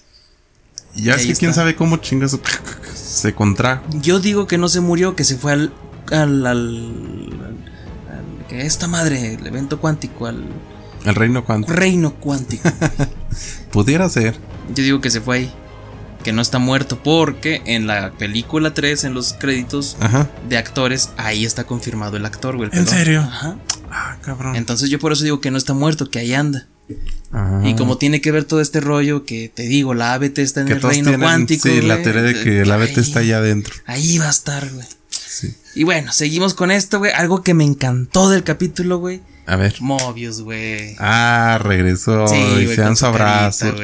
Y 0.96 1.02
ya 1.04 1.14
es 1.14 1.24
que 1.24 1.34
quién 1.34 1.54
sabe 1.54 1.76
cómo 1.76 1.98
chingas 1.98 2.36
se 2.94 3.32
contrajo. 3.32 3.84
Yo 4.00 4.18
digo 4.18 4.46
que 4.48 4.58
no 4.58 4.68
se 4.68 4.80
murió, 4.80 5.14
que 5.14 5.22
se 5.24 5.36
fue 5.36 5.52
al. 5.52 5.72
al. 6.10 6.46
al. 6.46 7.32
que 8.48 8.66
esta 8.66 8.88
madre, 8.88 9.34
el 9.34 9.46
evento 9.46 9.78
cuántico, 9.80 10.26
al 10.26 10.44
El 11.04 11.14
reino 11.14 11.44
cuántico. 11.44 11.72
reino 11.72 12.14
cuántico. 12.14 12.68
Pudiera 13.70 14.08
ser. 14.08 14.34
Yo 14.74 14.82
digo 14.82 15.00
que 15.00 15.10
se 15.10 15.20
fue 15.20 15.36
ahí. 15.38 15.52
Que 16.24 16.32
no 16.32 16.40
está 16.42 16.58
muerto 16.58 17.02
porque 17.02 17.62
en 17.66 17.86
la 17.88 18.12
película 18.12 18.74
3, 18.74 19.04
en 19.04 19.14
los 19.14 19.32
créditos 19.32 19.96
Ajá. 20.00 20.28
de 20.48 20.56
actores, 20.56 21.10
ahí 21.16 21.44
está 21.44 21.64
confirmado 21.64 22.16
el 22.16 22.24
actor, 22.26 22.56
güey. 22.56 22.68
el 22.72 22.78
¿En 22.78 22.86
serio? 22.86 23.22
Ajá. 23.22 23.56
Ah, 23.94 24.16
cabrón. 24.22 24.56
Entonces 24.56 24.88
yo 24.90 24.98
por 24.98 25.12
eso 25.12 25.22
digo 25.24 25.40
que 25.40 25.50
no 25.50 25.58
está 25.58 25.74
muerto, 25.74 26.08
que 26.10 26.18
ahí 26.18 26.32
anda. 26.32 26.66
Ajá. 27.30 27.60
Y 27.68 27.74
como 27.76 27.98
tiene 27.98 28.20
que 28.20 28.32
ver 28.32 28.44
todo 28.44 28.60
este 28.60 28.80
rollo 28.80 29.24
que 29.24 29.50
te 29.54 29.62
digo, 29.64 29.94
la 29.94 30.14
ABT 30.14 30.38
está 30.38 30.60
en 30.62 30.66
que 30.66 30.72
el 30.74 30.82
reino 30.82 31.10
tienen, 31.10 31.20
cuántico. 31.20 31.68
sí, 31.68 31.80
la 31.82 32.02
teoría 32.02 32.22
de 32.22 32.34
que 32.42 32.64
la 32.64 32.76
beta 32.78 33.00
ahí- 33.00 33.06
está 33.06 33.20
allá 33.20 33.38
adentro. 33.38 33.74
Ahí 33.86 34.18
va 34.18 34.26
a 34.26 34.30
estar, 34.30 34.68
güey. 34.70 34.86
Sí. 35.10 35.54
Y 35.74 35.84
bueno, 35.84 36.12
seguimos 36.12 36.54
con 36.54 36.70
esto, 36.70 36.98
güey. 36.98 37.12
Algo 37.12 37.42
que 37.42 37.54
me 37.54 37.64
encantó 37.64 38.28
del 38.30 38.44
capítulo, 38.44 38.98
güey. 38.98 39.20
A 39.46 39.56
ver. 39.56 39.74
Mobius, 39.80 40.40
güey. 40.42 40.94
Ah, 40.98 41.58
regresó 41.62 42.28
Sí, 42.28 42.36
y 42.36 42.64
güey, 42.64 42.68
se 42.68 42.76
dan 42.76 42.88
con 42.90 42.96
su 42.96 43.06
abrazo. 43.06 43.74
carita, 43.74 43.76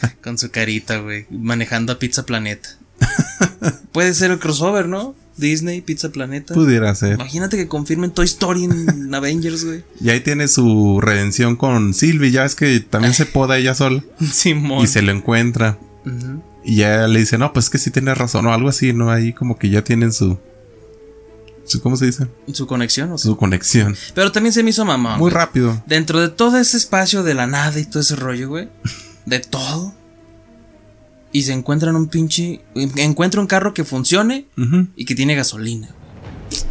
güey. 0.00 0.12
Con 0.24 0.38
su 0.38 0.50
carita, 0.50 0.96
güey. 0.98 1.26
Manejando 1.30 1.92
a 1.92 1.98
Pizza 1.98 2.24
Planeta. 2.24 2.70
Puede 3.92 4.14
ser 4.14 4.30
el 4.30 4.38
crossover, 4.38 4.88
¿no? 4.88 5.14
Disney, 5.36 5.80
Pizza 5.80 6.10
Planeta. 6.10 6.54
Pudiera 6.54 6.94
ser. 6.94 7.14
Imagínate 7.14 7.56
que 7.56 7.66
confirmen 7.66 8.12
Toy 8.12 8.24
Story 8.24 8.64
en 8.64 9.14
Avengers, 9.14 9.64
güey. 9.64 9.84
Y 10.00 10.10
ahí 10.10 10.20
tiene 10.20 10.48
su 10.48 11.00
redención 11.00 11.56
con 11.56 11.94
Sylvie. 11.94 12.30
Ya 12.30 12.44
es 12.44 12.54
que 12.54 12.80
también 12.80 13.14
se 13.14 13.26
poda 13.26 13.58
ella 13.58 13.74
sola. 13.74 14.04
Simón. 14.32 14.84
Y 14.84 14.86
se 14.86 15.02
lo 15.02 15.12
encuentra. 15.12 15.78
Y 16.64 16.76
ya 16.76 17.08
le 17.08 17.20
dice, 17.20 17.38
no, 17.38 17.52
pues 17.52 17.70
que 17.70 17.78
sí 17.78 17.90
tienes 17.90 18.16
razón. 18.16 18.46
O 18.46 18.52
algo 18.52 18.68
así, 18.68 18.92
¿no? 18.92 19.10
Ahí 19.10 19.32
como 19.32 19.58
que 19.58 19.70
ya 19.70 19.82
tienen 19.82 20.12
su. 20.12 20.38
su 21.64 21.80
¿Cómo 21.80 21.96
se 21.96 22.06
dice? 22.06 22.28
Su 22.52 22.66
conexión, 22.66 23.10
o 23.12 23.18
sea. 23.18 23.30
Su 23.30 23.36
conexión. 23.36 23.96
Pero 24.14 24.30
también 24.30 24.52
se 24.52 24.62
me 24.62 24.70
hizo 24.70 24.84
mamá. 24.84 25.18
Muy 25.18 25.30
rápido. 25.30 25.82
Dentro 25.86 26.20
de 26.20 26.28
todo 26.28 26.58
ese 26.58 26.76
espacio 26.76 27.22
de 27.22 27.34
la 27.34 27.46
nada 27.46 27.78
y 27.78 27.84
todo 27.84 28.00
ese 28.00 28.16
rollo, 28.16 28.48
güey. 28.48 28.68
De 29.26 29.40
todo. 29.40 29.94
Y 31.34 31.42
se 31.42 31.52
encuentran 31.52 31.96
un 31.96 32.06
pinche. 32.06 32.60
Encuentra 32.76 33.40
un 33.40 33.48
carro 33.48 33.74
que 33.74 33.82
funcione 33.82 34.46
y 34.94 35.04
que 35.04 35.16
tiene 35.16 35.34
gasolina. 35.34 35.88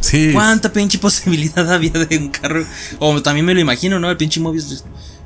Sí. 0.00 0.30
¿Cuánta 0.32 0.72
pinche 0.72 0.98
posibilidad 0.98 1.70
había 1.72 1.92
de 1.92 2.16
un 2.16 2.30
carro? 2.30 2.64
O 2.98 3.20
también 3.20 3.44
me 3.44 3.52
lo 3.52 3.60
imagino, 3.60 4.00
¿no? 4.00 4.10
El 4.10 4.16
pinche 4.16 4.40
Mobius 4.40 4.82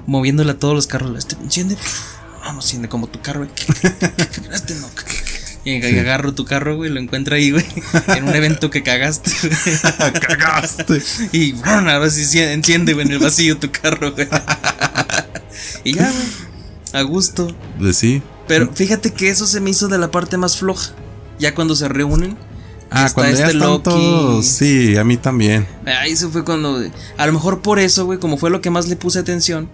moviéndole 0.07 0.51
a 0.51 0.59
todos 0.59 0.75
los 0.75 0.89
carros. 0.89 1.17
Este 1.17 1.37
enciende. 1.41 1.77
No 2.43 2.57
enciende 2.57 2.89
como 2.89 3.07
tu 3.07 3.23
carro. 3.23 3.47
Este 4.53 4.75
no. 4.75 4.89
Y 5.65 5.99
agarro 5.99 6.35
tu 6.35 6.45
carro, 6.45 6.75
güey, 6.75 6.91
lo 6.91 6.99
encuentro 6.99 7.37
ahí, 7.37 7.53
güey. 7.53 7.65
En 8.09 8.25
un 8.25 8.35
evento 8.35 8.71
que 8.71 8.83
cagaste, 8.83 9.31
güey. 9.41 10.13
Cagaste. 10.21 11.01
Y 11.31 11.53
bueno, 11.53 11.93
ahora 11.93 12.11
sí 12.11 12.41
enciende, 12.41 12.93
güey, 12.93 13.07
en 13.07 13.13
el 13.13 13.19
vacío 13.21 13.57
tu 13.57 13.71
carro, 13.71 14.11
güey. 14.13 14.27
Y 15.85 15.93
ya, 15.95 16.11
güey. 16.11 16.27
A 16.93 17.03
gusto. 17.03 17.55
Pues 17.79 17.99
sí. 17.99 18.21
Pero 18.49 18.73
fíjate 18.73 19.13
que 19.13 19.29
eso 19.31 19.47
se 19.47 19.61
me 19.61 19.71
hizo 19.71 19.89
de 19.89 19.99
la 19.99 20.11
parte 20.11 20.37
más 20.37 20.57
floja. 20.57 20.91
Ya 21.39 21.55
cuando 21.55 21.77
se 21.77 21.89
reúnen. 21.89 22.37
Ah, 22.91 23.05
está 23.07 23.15
cuando 23.15 23.37
ya 23.37 23.45
este 23.45 23.57
están 23.59 23.71
Loki. 23.71 23.83
todos. 23.85 24.47
Sí, 24.47 24.97
a 24.97 25.05
mí 25.05 25.19
también. 25.19 25.67
Ahí 25.85 26.17
se 26.17 26.29
fue 26.29 26.45
cuando. 26.45 26.83
A 27.17 27.27
lo 27.27 27.33
mejor 27.33 27.61
por 27.61 27.79
eso, 27.79 28.07
güey, 28.07 28.19
como 28.19 28.39
fue 28.39 28.51
lo 28.51 28.61
que 28.61 28.71
más 28.71 28.89
le 28.89 28.97
puse 28.97 29.19
atención. 29.19 29.69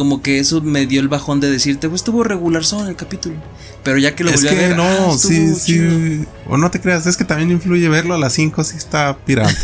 Como 0.00 0.22
que 0.22 0.38
eso 0.38 0.62
me 0.62 0.86
dio 0.86 0.98
el 1.02 1.08
bajón 1.08 1.40
de 1.40 1.50
decirte, 1.50 1.86
pues 1.90 2.00
estuvo 2.00 2.24
regular 2.24 2.64
solo 2.64 2.84
en 2.84 2.88
el 2.88 2.96
capítulo. 2.96 3.34
Pero 3.84 3.98
ya 3.98 4.14
que 4.16 4.24
lo 4.24 4.30
es 4.30 4.42
volví 4.42 4.48
que 4.56 4.64
a 4.64 4.68
ver. 4.68 4.76
no, 4.78 5.12
ah, 5.12 5.14
sí, 5.18 5.54
sí. 5.54 6.24
O 6.46 6.56
no 6.56 6.70
te 6.70 6.80
creas, 6.80 7.06
es 7.06 7.18
que 7.18 7.24
también 7.26 7.50
influye 7.50 7.86
verlo 7.90 8.14
a 8.14 8.18
las 8.18 8.32
5, 8.32 8.64
sí 8.64 8.78
está 8.78 9.14
pirata. 9.26 9.54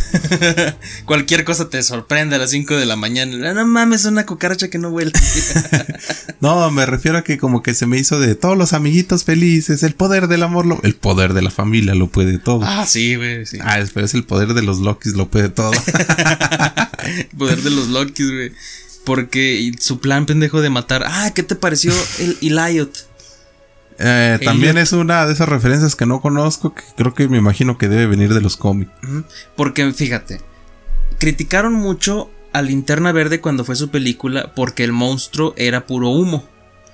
Cualquier 1.07 1.45
cosa 1.45 1.71
te 1.71 1.83
sorprende 1.83 2.37
a 2.37 2.39
las 2.39 2.51
5 2.51 2.77
de 2.77 2.85
la 2.85 2.97
mañana. 2.97 3.55
No 3.55 3.67
mames, 3.67 4.05
una 4.05 4.27
cucaracha 4.27 4.69
que 4.69 4.77
no 4.77 4.91
huele. 4.91 5.11
no, 6.41 6.71
me 6.71 6.85
refiero 6.85 7.17
a 7.17 7.25
que 7.25 7.39
como 7.39 7.63
que 7.63 7.73
se 7.75 7.87
me 7.87 7.97
hizo 7.99 8.21
de 8.21 8.35
todos 8.35 8.59
los 8.59 8.75
amiguitos 8.75 9.25
felices, 9.25 9.83
el 9.83 9.95
poder 9.95 10.29
del 10.29 10.43
amor, 10.43 10.67
lo- 10.67 10.81
el 10.83 10.97
poder 10.97 11.33
de 11.33 11.41
la 11.41 11.51
familia 11.51 11.95
lo 11.95 12.09
puede 12.09 12.39
todo. 12.39 12.61
Ah, 12.63 12.83
ah, 12.83 12.87
sí, 12.87 13.17
güey, 13.17 13.47
sí. 13.47 13.59
pero 13.95 14.05
es 14.05 14.13
el 14.13 14.25
poder 14.25 14.53
de 14.53 14.61
los 14.63 14.81
Lokis 14.81 15.15
lo 15.15 15.31
puede 15.31 15.49
todo. 15.49 15.73
Poder 17.39 17.63
de 17.63 17.71
los 17.71 17.89
Lokis, 17.89 18.31
güey. 18.31 18.53
Porque 19.07 19.73
su 19.81 20.01
plan 20.01 20.27
pendejo 20.27 20.61
de 20.61 20.69
matar. 20.69 21.05
Ah, 21.07 21.31
¿qué 21.35 21.43
te 21.43 21.55
pareció 21.55 21.93
el 22.19 22.37
Eliot? 22.43 22.91
Eh, 23.99 24.39
también 24.45 24.77
es 24.77 24.93
una 24.93 25.25
de 25.27 25.33
esas 25.33 25.49
referencias 25.49 25.97
que 25.97 26.05
no 26.05 26.21
conozco, 26.21 26.75
que 26.75 26.83
creo 26.97 27.15
que 27.15 27.29
me 27.29 27.39
imagino 27.39 27.79
que 27.79 27.89
debe 27.89 28.07
venir 28.07 28.35
de 28.35 28.41
los 28.43 28.57
cómics. 28.57 28.91
Porque 29.55 29.91
fíjate, 29.93 30.41
criticaron 31.19 31.73
mucho 31.73 32.31
a 32.53 32.63
Linterna 32.63 33.13
Verde 33.13 33.41
cuando 33.41 33.65
fue 33.65 33.77
su 33.77 33.91
película 33.91 34.53
porque 34.55 34.85
el 34.85 34.93
monstruo 34.93 35.55
era 35.57 35.87
puro 35.87 36.11
humo, 36.11 36.45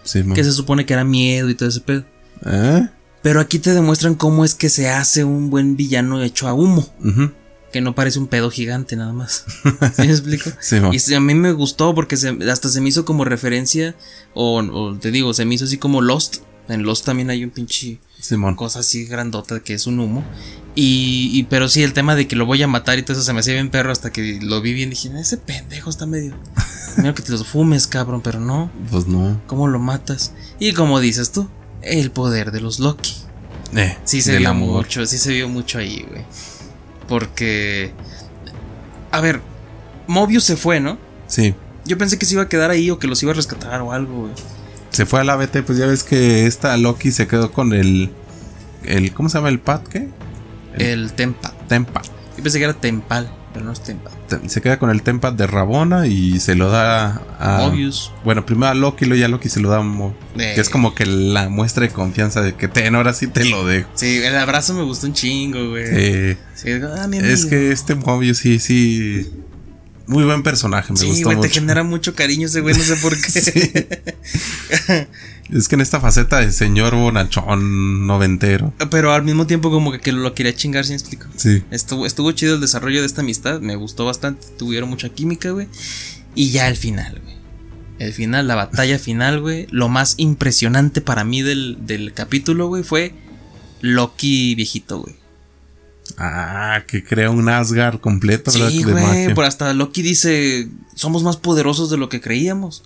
Sí, 0.04 0.22
que 0.34 0.44
se 0.44 0.52
supone 0.52 0.84
que 0.84 0.92
era 0.92 1.04
miedo 1.04 1.48
y 1.48 1.54
todo 1.54 1.68
ese 1.70 1.80
pedo. 1.80 2.04
¿Eh? 2.44 2.88
Pero 3.22 3.40
aquí 3.40 3.58
te 3.58 3.72
demuestran 3.72 4.16
cómo 4.16 4.44
es 4.44 4.54
que 4.54 4.68
se 4.68 4.90
hace 4.90 5.24
un 5.24 5.48
buen 5.48 5.76
villano 5.76 6.22
hecho 6.22 6.46
a 6.46 6.52
humo, 6.52 6.92
Ujú. 7.02 7.30
Que 7.72 7.80
no 7.80 7.94
parece 7.94 8.18
un 8.18 8.26
pedo 8.28 8.50
gigante 8.50 8.94
nada 8.96 9.12
más. 9.12 9.44
¿Sí 9.96 10.02
me 10.02 10.10
explico? 10.10 10.50
Sí. 10.60 10.76
Y 10.92 11.14
a 11.14 11.20
mí 11.20 11.34
me 11.34 11.52
gustó 11.52 11.94
porque 11.94 12.16
se- 12.16 12.36
hasta 12.50 12.68
se 12.68 12.80
me 12.80 12.88
hizo 12.90 13.04
como 13.04 13.24
referencia, 13.24 13.94
o, 14.34 14.58
o 14.60 14.96
te 14.98 15.10
digo, 15.10 15.32
se 15.34 15.44
me 15.44 15.54
hizo 15.54 15.64
así 15.64 15.78
como 15.78 16.00
Lost. 16.00 16.38
En 16.68 16.84
Lost 16.84 17.04
también 17.04 17.28
hay 17.28 17.42
un 17.42 17.50
pinche 17.50 17.98
Simón. 18.20 18.54
cosa 18.54 18.78
así 18.80 19.04
grandota 19.06 19.58
que 19.60 19.74
es 19.74 19.86
un 19.88 19.98
humo. 19.98 20.22
Y, 20.74 21.30
y- 21.32 21.42
pero 21.44 21.68
sí, 21.68 21.82
el 21.82 21.92
tema 21.92 22.14
de 22.14 22.28
que 22.28 22.36
lo 22.36 22.46
voy 22.46 22.62
a 22.62 22.68
matar 22.68 22.98
y 22.98 23.02
todo 23.02 23.14
eso 23.14 23.22
se 23.24 23.32
me 23.32 23.40
hacía 23.40 23.54
bien 23.54 23.68
perro 23.70 23.90
hasta 23.90 24.12
que 24.12 24.38
lo 24.40 24.60
vi 24.60 24.72
bien. 24.72 24.90
Dije, 24.90 25.10
ese 25.18 25.36
pendejo 25.38 25.90
está 25.90 26.06
medio. 26.06 26.36
Mira 26.98 27.14
que 27.14 27.22
te 27.22 27.32
los 27.32 27.46
fumes, 27.46 27.86
cabrón, 27.88 28.20
pero 28.22 28.38
no. 28.38 28.70
Pues 28.90 29.06
no. 29.06 29.40
¿Cómo 29.46 29.66
lo 29.66 29.78
matas? 29.78 30.32
Y 30.60 30.72
como 30.72 31.00
dices 31.00 31.32
tú, 31.32 31.48
el 31.82 32.10
poder 32.10 32.52
de 32.52 32.60
los 32.60 32.78
Loki. 32.78 33.14
Eh, 33.74 33.96
Sí 34.04 34.20
se 34.22 34.36
vio 34.38 34.50
amor. 34.50 34.82
mucho, 34.84 35.04
sí 35.06 35.16
se 35.18 35.32
vio 35.32 35.48
mucho 35.48 35.78
ahí, 35.78 36.04
güey. 36.08 36.24
Porque. 37.12 37.92
A 39.10 39.20
ver, 39.20 39.42
Mobius 40.06 40.44
se 40.44 40.56
fue, 40.56 40.80
¿no? 40.80 40.96
Sí. 41.26 41.54
Yo 41.84 41.98
pensé 41.98 42.18
que 42.18 42.24
se 42.24 42.32
iba 42.32 42.44
a 42.44 42.48
quedar 42.48 42.70
ahí 42.70 42.88
o 42.88 42.98
que 42.98 43.06
los 43.06 43.22
iba 43.22 43.32
a 43.32 43.34
rescatar 43.34 43.82
o 43.82 43.92
algo, 43.92 44.20
güey. 44.20 44.32
Se 44.88 45.04
fue 45.04 45.20
a 45.20 45.24
la 45.24 45.36
BT, 45.36 45.58
pues 45.66 45.76
ya 45.76 45.84
ves 45.84 46.04
que 46.04 46.46
esta 46.46 46.74
Loki 46.78 47.12
se 47.12 47.26
quedó 47.26 47.52
con 47.52 47.74
el. 47.74 48.10
el 48.84 49.12
¿Cómo 49.12 49.28
se 49.28 49.36
llama 49.36 49.50
el 49.50 49.60
Pat? 49.60 49.86
¿Qué? 49.88 50.08
El 50.78 51.12
Tempa. 51.12 51.52
Tempa. 51.68 52.00
Yo 52.38 52.42
pensé 52.42 52.56
que 52.56 52.64
era 52.64 52.72
Tempal, 52.72 53.30
pero 53.52 53.64
no 53.64 53.72
es 53.72 53.82
Tempa. 53.82 54.10
Te- 54.28 54.48
Se 54.48 54.60
queda 54.60 54.78
con 54.78 54.90
el 54.90 55.02
Tempa 55.02 55.30
de 55.30 55.46
Rabona 55.46 56.06
y 56.06 56.40
se 56.40 56.54
lo 56.54 56.70
da 56.70 57.20
a. 57.38 57.58
Mobius. 57.68 58.12
Bueno, 58.24 58.46
primero 58.46 58.68
a 58.70 58.74
Loki, 58.74 59.04
luego 59.04 59.20
ya 59.20 59.28
Loki 59.28 59.48
se 59.48 59.60
lo 59.60 59.68
da 59.70 59.78
a 59.78 59.82
Mo- 59.82 60.14
Eh. 60.38 60.52
Que 60.54 60.60
es 60.60 60.68
como 60.70 60.94
que 60.94 61.06
la 61.06 61.48
muestra 61.48 61.86
de 61.86 61.92
confianza 61.92 62.40
de 62.42 62.54
que 62.54 62.68
ten, 62.68 62.94
ahora 62.94 63.12
sí 63.14 63.26
te 63.26 63.44
lo 63.44 63.64
dejo. 63.66 63.88
Sí, 63.94 64.16
el 64.18 64.36
abrazo 64.36 64.74
me 64.74 64.82
gustó 64.82 65.06
un 65.06 65.12
chingo, 65.14 65.70
güey. 65.70 65.84
Eh, 65.86 66.36
Sí, 66.54 66.70
ah, 66.70 67.08
es 67.22 67.46
que 67.46 67.72
este 67.72 67.94
Mobius 67.94 68.38
sí, 68.38 68.58
sí. 68.58 69.30
Muy 70.06 70.24
buen 70.24 70.42
personaje, 70.42 70.92
me 70.92 70.98
Sí, 70.98 71.06
gustó 71.06 71.24
güey, 71.26 71.36
te 71.40 71.46
mucho. 71.48 71.60
genera 71.60 71.82
mucho 71.84 72.14
cariño 72.14 72.46
ese 72.46 72.60
güey, 72.60 72.74
no 72.76 72.82
sé 72.82 72.96
por 72.96 73.16
qué. 73.16 74.02
Es 75.52 75.68
que 75.68 75.74
en 75.74 75.82
esta 75.82 76.00
faceta 76.00 76.40
de 76.40 76.50
señor 76.50 76.94
bonachón 76.94 78.06
noventero. 78.06 78.72
Pero 78.90 79.12
al 79.12 79.22
mismo 79.22 79.46
tiempo 79.46 79.70
como 79.70 79.92
que, 79.92 80.00
que 80.00 80.12
lo 80.12 80.34
quería 80.34 80.54
chingar, 80.54 80.84
¿sí 80.84 80.92
me 80.92 80.96
explico? 80.96 81.26
Sí. 81.36 81.62
Estuvo, 81.70 82.06
estuvo 82.06 82.32
chido 82.32 82.54
el 82.54 82.60
desarrollo 82.60 83.00
de 83.00 83.06
esta 83.06 83.20
amistad, 83.20 83.60
me 83.60 83.76
gustó 83.76 84.06
bastante, 84.06 84.46
tuvieron 84.56 84.88
mucha 84.88 85.10
química, 85.10 85.50
güey. 85.50 85.68
Y 86.34 86.50
ya 86.50 86.68
el 86.68 86.76
final, 86.76 87.20
güey. 87.22 87.36
El 87.98 88.14
final, 88.14 88.48
la 88.48 88.54
batalla 88.54 88.98
final, 88.98 89.40
güey. 89.40 89.66
Lo 89.70 89.88
más 89.88 90.14
impresionante 90.16 91.02
para 91.02 91.24
mí 91.24 91.42
del, 91.42 91.78
del 91.82 92.14
capítulo, 92.14 92.68
güey, 92.68 92.82
fue 92.82 93.14
Loki 93.82 94.54
viejito, 94.54 95.00
güey. 95.00 95.21
Ah, 96.18 96.82
que 96.86 97.02
crea 97.04 97.30
un 97.30 97.48
Asgard 97.48 98.00
completo, 98.00 98.52
¿verdad? 98.52 98.68
Sí, 98.70 98.82
güey, 98.82 99.34
por 99.34 99.44
hasta 99.44 99.72
Loki 99.74 100.02
dice, 100.02 100.68
somos 100.94 101.22
más 101.22 101.36
poderosos 101.36 101.90
de 101.90 101.96
lo 101.96 102.08
que 102.08 102.20
creíamos. 102.20 102.82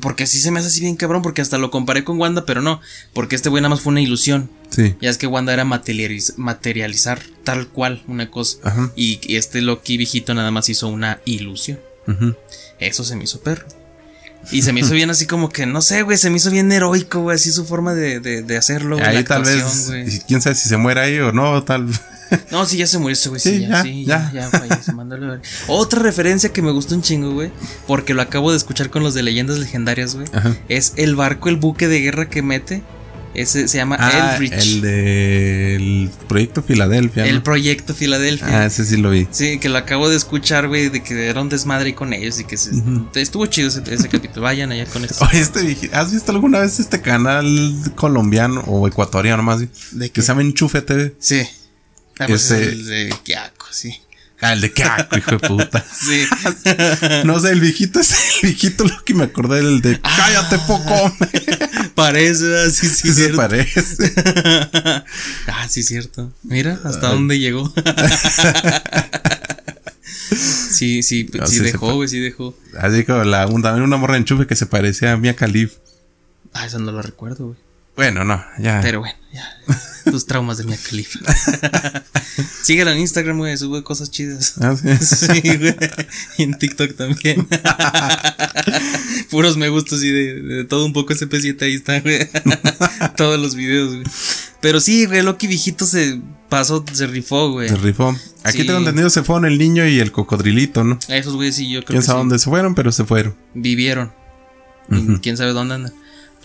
Porque 0.00 0.24
así 0.24 0.38
se 0.40 0.50
me 0.50 0.58
hace 0.60 0.68
así 0.68 0.80
bien 0.80 0.96
cabrón, 0.96 1.22
porque 1.22 1.42
hasta 1.42 1.58
lo 1.58 1.70
comparé 1.70 2.04
con 2.04 2.18
Wanda, 2.18 2.44
pero 2.46 2.62
no, 2.62 2.80
porque 3.12 3.36
este 3.36 3.48
güey 3.48 3.62
nada 3.62 3.70
más 3.74 3.80
fue 3.80 3.90
una 3.92 4.00
ilusión. 4.00 4.50
Sí. 4.70 4.94
Ya 5.00 5.10
es 5.10 5.18
que 5.18 5.26
Wanda 5.26 5.52
era 5.52 5.64
materializ- 5.64 6.34
materializar 6.36 7.20
tal 7.44 7.68
cual 7.68 8.02
una 8.08 8.30
cosa. 8.30 8.58
Y 8.96 9.20
y 9.22 9.36
este 9.36 9.62
Loki 9.62 9.96
viejito 9.96 10.34
nada 10.34 10.50
más 10.50 10.68
hizo 10.68 10.88
una 10.88 11.20
ilusión. 11.24 11.78
Eso 12.78 13.04
se 13.04 13.16
me 13.16 13.24
hizo 13.24 13.40
perro. 13.40 13.66
Y 14.52 14.62
se 14.62 14.72
me 14.72 14.78
hizo 14.78 14.94
bien 14.94 15.10
así 15.10 15.26
como 15.26 15.48
que, 15.48 15.66
no 15.66 15.82
sé, 15.82 16.02
güey, 16.02 16.16
se 16.18 16.30
me 16.30 16.36
hizo 16.36 16.52
bien 16.52 16.70
heroico, 16.70 17.20
güey, 17.20 17.34
así 17.34 17.50
su 17.50 17.64
forma 17.66 17.94
de, 17.94 18.20
de, 18.20 18.42
de 18.42 18.56
hacerlo. 18.56 18.96
Ahí 19.04 19.16
la 19.16 19.24
tal 19.24 19.42
vez, 19.42 20.22
quién 20.28 20.40
sabe 20.40 20.54
si 20.54 20.68
se 20.68 20.76
muere 20.76 21.00
ahí 21.00 21.18
o 21.18 21.32
no, 21.32 21.64
tal. 21.64 21.88
No, 22.50 22.66
sí, 22.66 22.76
ya 22.78 22.86
se 22.86 22.98
murió 22.98 23.12
ese 23.12 23.28
güey, 23.28 23.40
sí, 23.40 23.50
Sí, 23.50 23.60
ya, 23.62 23.68
ya, 23.68 23.82
sí, 23.82 24.04
ya, 24.04 24.30
ya. 24.32 24.50
ya, 24.50 25.08
ver. 25.18 25.40
Otra 25.68 26.00
referencia 26.02 26.52
que 26.52 26.62
me 26.62 26.70
gustó 26.72 26.94
un 26.94 27.02
chingo, 27.02 27.32
güey, 27.32 27.50
porque 27.86 28.14
lo 28.14 28.22
acabo 28.22 28.50
de 28.50 28.56
escuchar 28.56 28.90
con 28.90 29.02
los 29.02 29.14
de 29.14 29.22
leyendas 29.22 29.58
legendarias, 29.58 30.14
güey, 30.14 30.26
es 30.68 30.92
el 30.96 31.16
barco, 31.16 31.48
el 31.48 31.56
buque 31.56 31.88
de 31.88 32.00
guerra 32.00 32.28
que 32.28 32.42
mete. 32.42 32.82
Ese 33.34 33.68
se 33.68 33.76
llama 33.76 33.98
Ah, 34.00 34.30
Eldritch. 34.32 34.54
el 34.54 34.80
del 34.80 36.10
proyecto 36.26 36.62
Filadelfia. 36.62 37.26
El 37.26 37.42
proyecto 37.42 37.92
Filadelfia. 37.94 38.62
Ah, 38.62 38.64
ese 38.64 38.86
sí 38.86 38.96
lo 38.96 39.10
vi. 39.10 39.28
Sí, 39.30 39.58
que 39.58 39.68
lo 39.68 39.76
acabo 39.76 40.08
de 40.08 40.16
escuchar, 40.16 40.68
güey, 40.68 40.88
de 40.88 41.02
que 41.02 41.26
era 41.28 41.42
un 41.42 41.50
desmadre 41.50 41.94
con 41.94 42.14
ellos 42.14 42.40
y 42.40 42.44
que 42.44 42.56
se- 42.56 42.70
estuvo 43.14 43.44
chido 43.44 43.68
ese, 43.68 43.82
ese 43.92 44.08
capítulo. 44.08 44.40
Vayan 44.44 44.72
allá 44.72 44.86
con 44.86 45.04
esto. 45.04 45.22
Oye, 45.30 45.40
este 45.40 45.90
¿has 45.92 46.12
visto 46.12 46.32
alguna 46.32 46.60
vez 46.60 46.80
este 46.80 47.02
canal 47.02 47.46
colombiano 47.94 48.62
o 48.66 48.88
ecuatoriano 48.88 49.42
más? 49.42 49.60
¿De 49.60 49.68
Que 50.06 50.10
qué? 50.12 50.22
se 50.22 50.28
llama 50.28 50.40
Enchufe 50.40 50.80
TV. 50.80 51.14
Sí. 51.18 51.42
Ah, 52.18 52.26
pues 52.26 52.50
Este- 52.50 52.64
es 52.64 52.72
el 52.72 52.86
de 52.86 53.14
Kiako, 53.24 53.66
sí. 53.70 54.00
Ah, 54.40 54.52
el 54.52 54.60
de 54.60 54.72
asco, 54.82 55.16
hijo 55.16 55.30
de 55.32 55.38
puta. 55.38 55.84
Sí. 55.92 56.24
No 57.24 57.40
sé, 57.40 57.52
el 57.52 57.60
viejito 57.60 58.00
es 58.00 58.12
el 58.12 58.50
viejito 58.50 58.84
lo 58.84 59.04
que 59.04 59.14
me 59.14 59.24
acordé 59.24 59.62
del 59.62 59.80
de 59.80 60.00
cállate 60.00 60.58
poco. 60.66 61.12
Parece, 61.94 62.44
ah, 62.58 62.70
sí, 62.70 62.86
sí, 62.88 63.12
cierto. 63.14 63.36
parece. 63.38 64.12
ah, 65.46 65.66
sí, 65.68 65.82
cierto. 65.82 66.30
Mira 66.42 66.78
hasta 66.84 67.08
dónde 67.08 67.38
llegó. 67.38 67.72
sí, 70.70 71.02
sí, 71.02 71.30
No, 71.32 71.46
sí, 71.46 71.60
dejó, 71.60 71.94
güey, 71.94 72.08
sí 72.08 72.18
dejó. 72.20 72.54
Así 72.78 73.04
como 73.04 73.24
la, 73.24 73.46
también 73.46 73.82
una 73.82 73.96
morra 73.96 74.14
de 74.14 74.20
enchufe 74.20 74.46
que 74.46 74.56
se 74.56 74.66
parecía 74.66 75.12
a 75.12 75.16
Mia 75.16 75.34
Khalif. 75.34 75.74
Ah, 76.52 76.66
eso 76.66 76.78
no 76.78 76.92
lo 76.92 77.00
recuerdo, 77.00 77.46
güey. 77.46 77.58
Bueno, 77.96 78.24
no, 78.24 78.44
ya. 78.58 78.80
Pero 78.82 79.00
bueno, 79.00 79.16
ya. 79.32 79.44
Tus 80.10 80.26
traumas 80.26 80.58
de 80.58 80.64
Mia 80.64 80.76
Khalifa. 80.88 81.18
Síguela 82.62 82.92
en 82.92 82.98
Instagram, 82.98 83.38
güey, 83.38 83.56
sube 83.56 83.82
cosas 83.82 84.10
chidas. 84.10 84.54
Ah, 84.60 84.76
sí. 84.76 84.88
Sí, 85.42 85.56
güey. 85.56 85.74
Y 86.38 86.42
en 86.44 86.58
TikTok 86.58 86.94
también. 86.94 87.48
Puros 89.30 89.56
me 89.56 89.68
gustos 89.68 90.02
y 90.04 90.10
de, 90.10 90.42
de 90.42 90.64
todo 90.64 90.84
un 90.86 90.92
poco 90.92 91.12
ese 91.12 91.28
P7 91.28 91.60
ahí 91.62 91.74
está, 91.74 92.00
güey. 92.00 92.28
Todos 93.16 93.40
los 93.40 93.54
videos, 93.54 93.88
güey. 93.94 94.04
Pero 94.60 94.80
sí, 94.80 95.06
güey, 95.06 95.22
Loki 95.22 95.46
viejito 95.46 95.84
se 95.86 96.20
pasó, 96.48 96.84
se 96.92 97.06
rifó, 97.06 97.50
güey. 97.50 97.68
Se 97.68 97.76
rifó. 97.76 98.16
Aquí 98.44 98.58
Sí. 98.58 98.66
tengo 98.66 98.78
entendido 98.78 99.10
se 99.10 99.22
fueron 99.22 99.44
el 99.46 99.58
niño 99.58 99.86
y 99.88 99.98
el 99.98 100.12
cocodrilito, 100.12 100.84
¿no? 100.84 100.98
A 101.08 101.16
esos 101.16 101.34
güeyes 101.34 101.56
sí, 101.56 101.68
yo 101.70 101.80
creo 101.80 101.86
Quién 101.88 102.00
que 102.00 102.06
sabe 102.06 102.18
sí. 102.18 102.20
dónde 102.20 102.38
se 102.38 102.48
fueron, 102.50 102.74
pero 102.74 102.92
se 102.92 103.04
fueron. 103.04 103.34
Vivieron. 103.54 104.12
Quién 105.22 105.36
sabe 105.36 105.52
dónde 105.52 105.74
andan. 105.74 105.92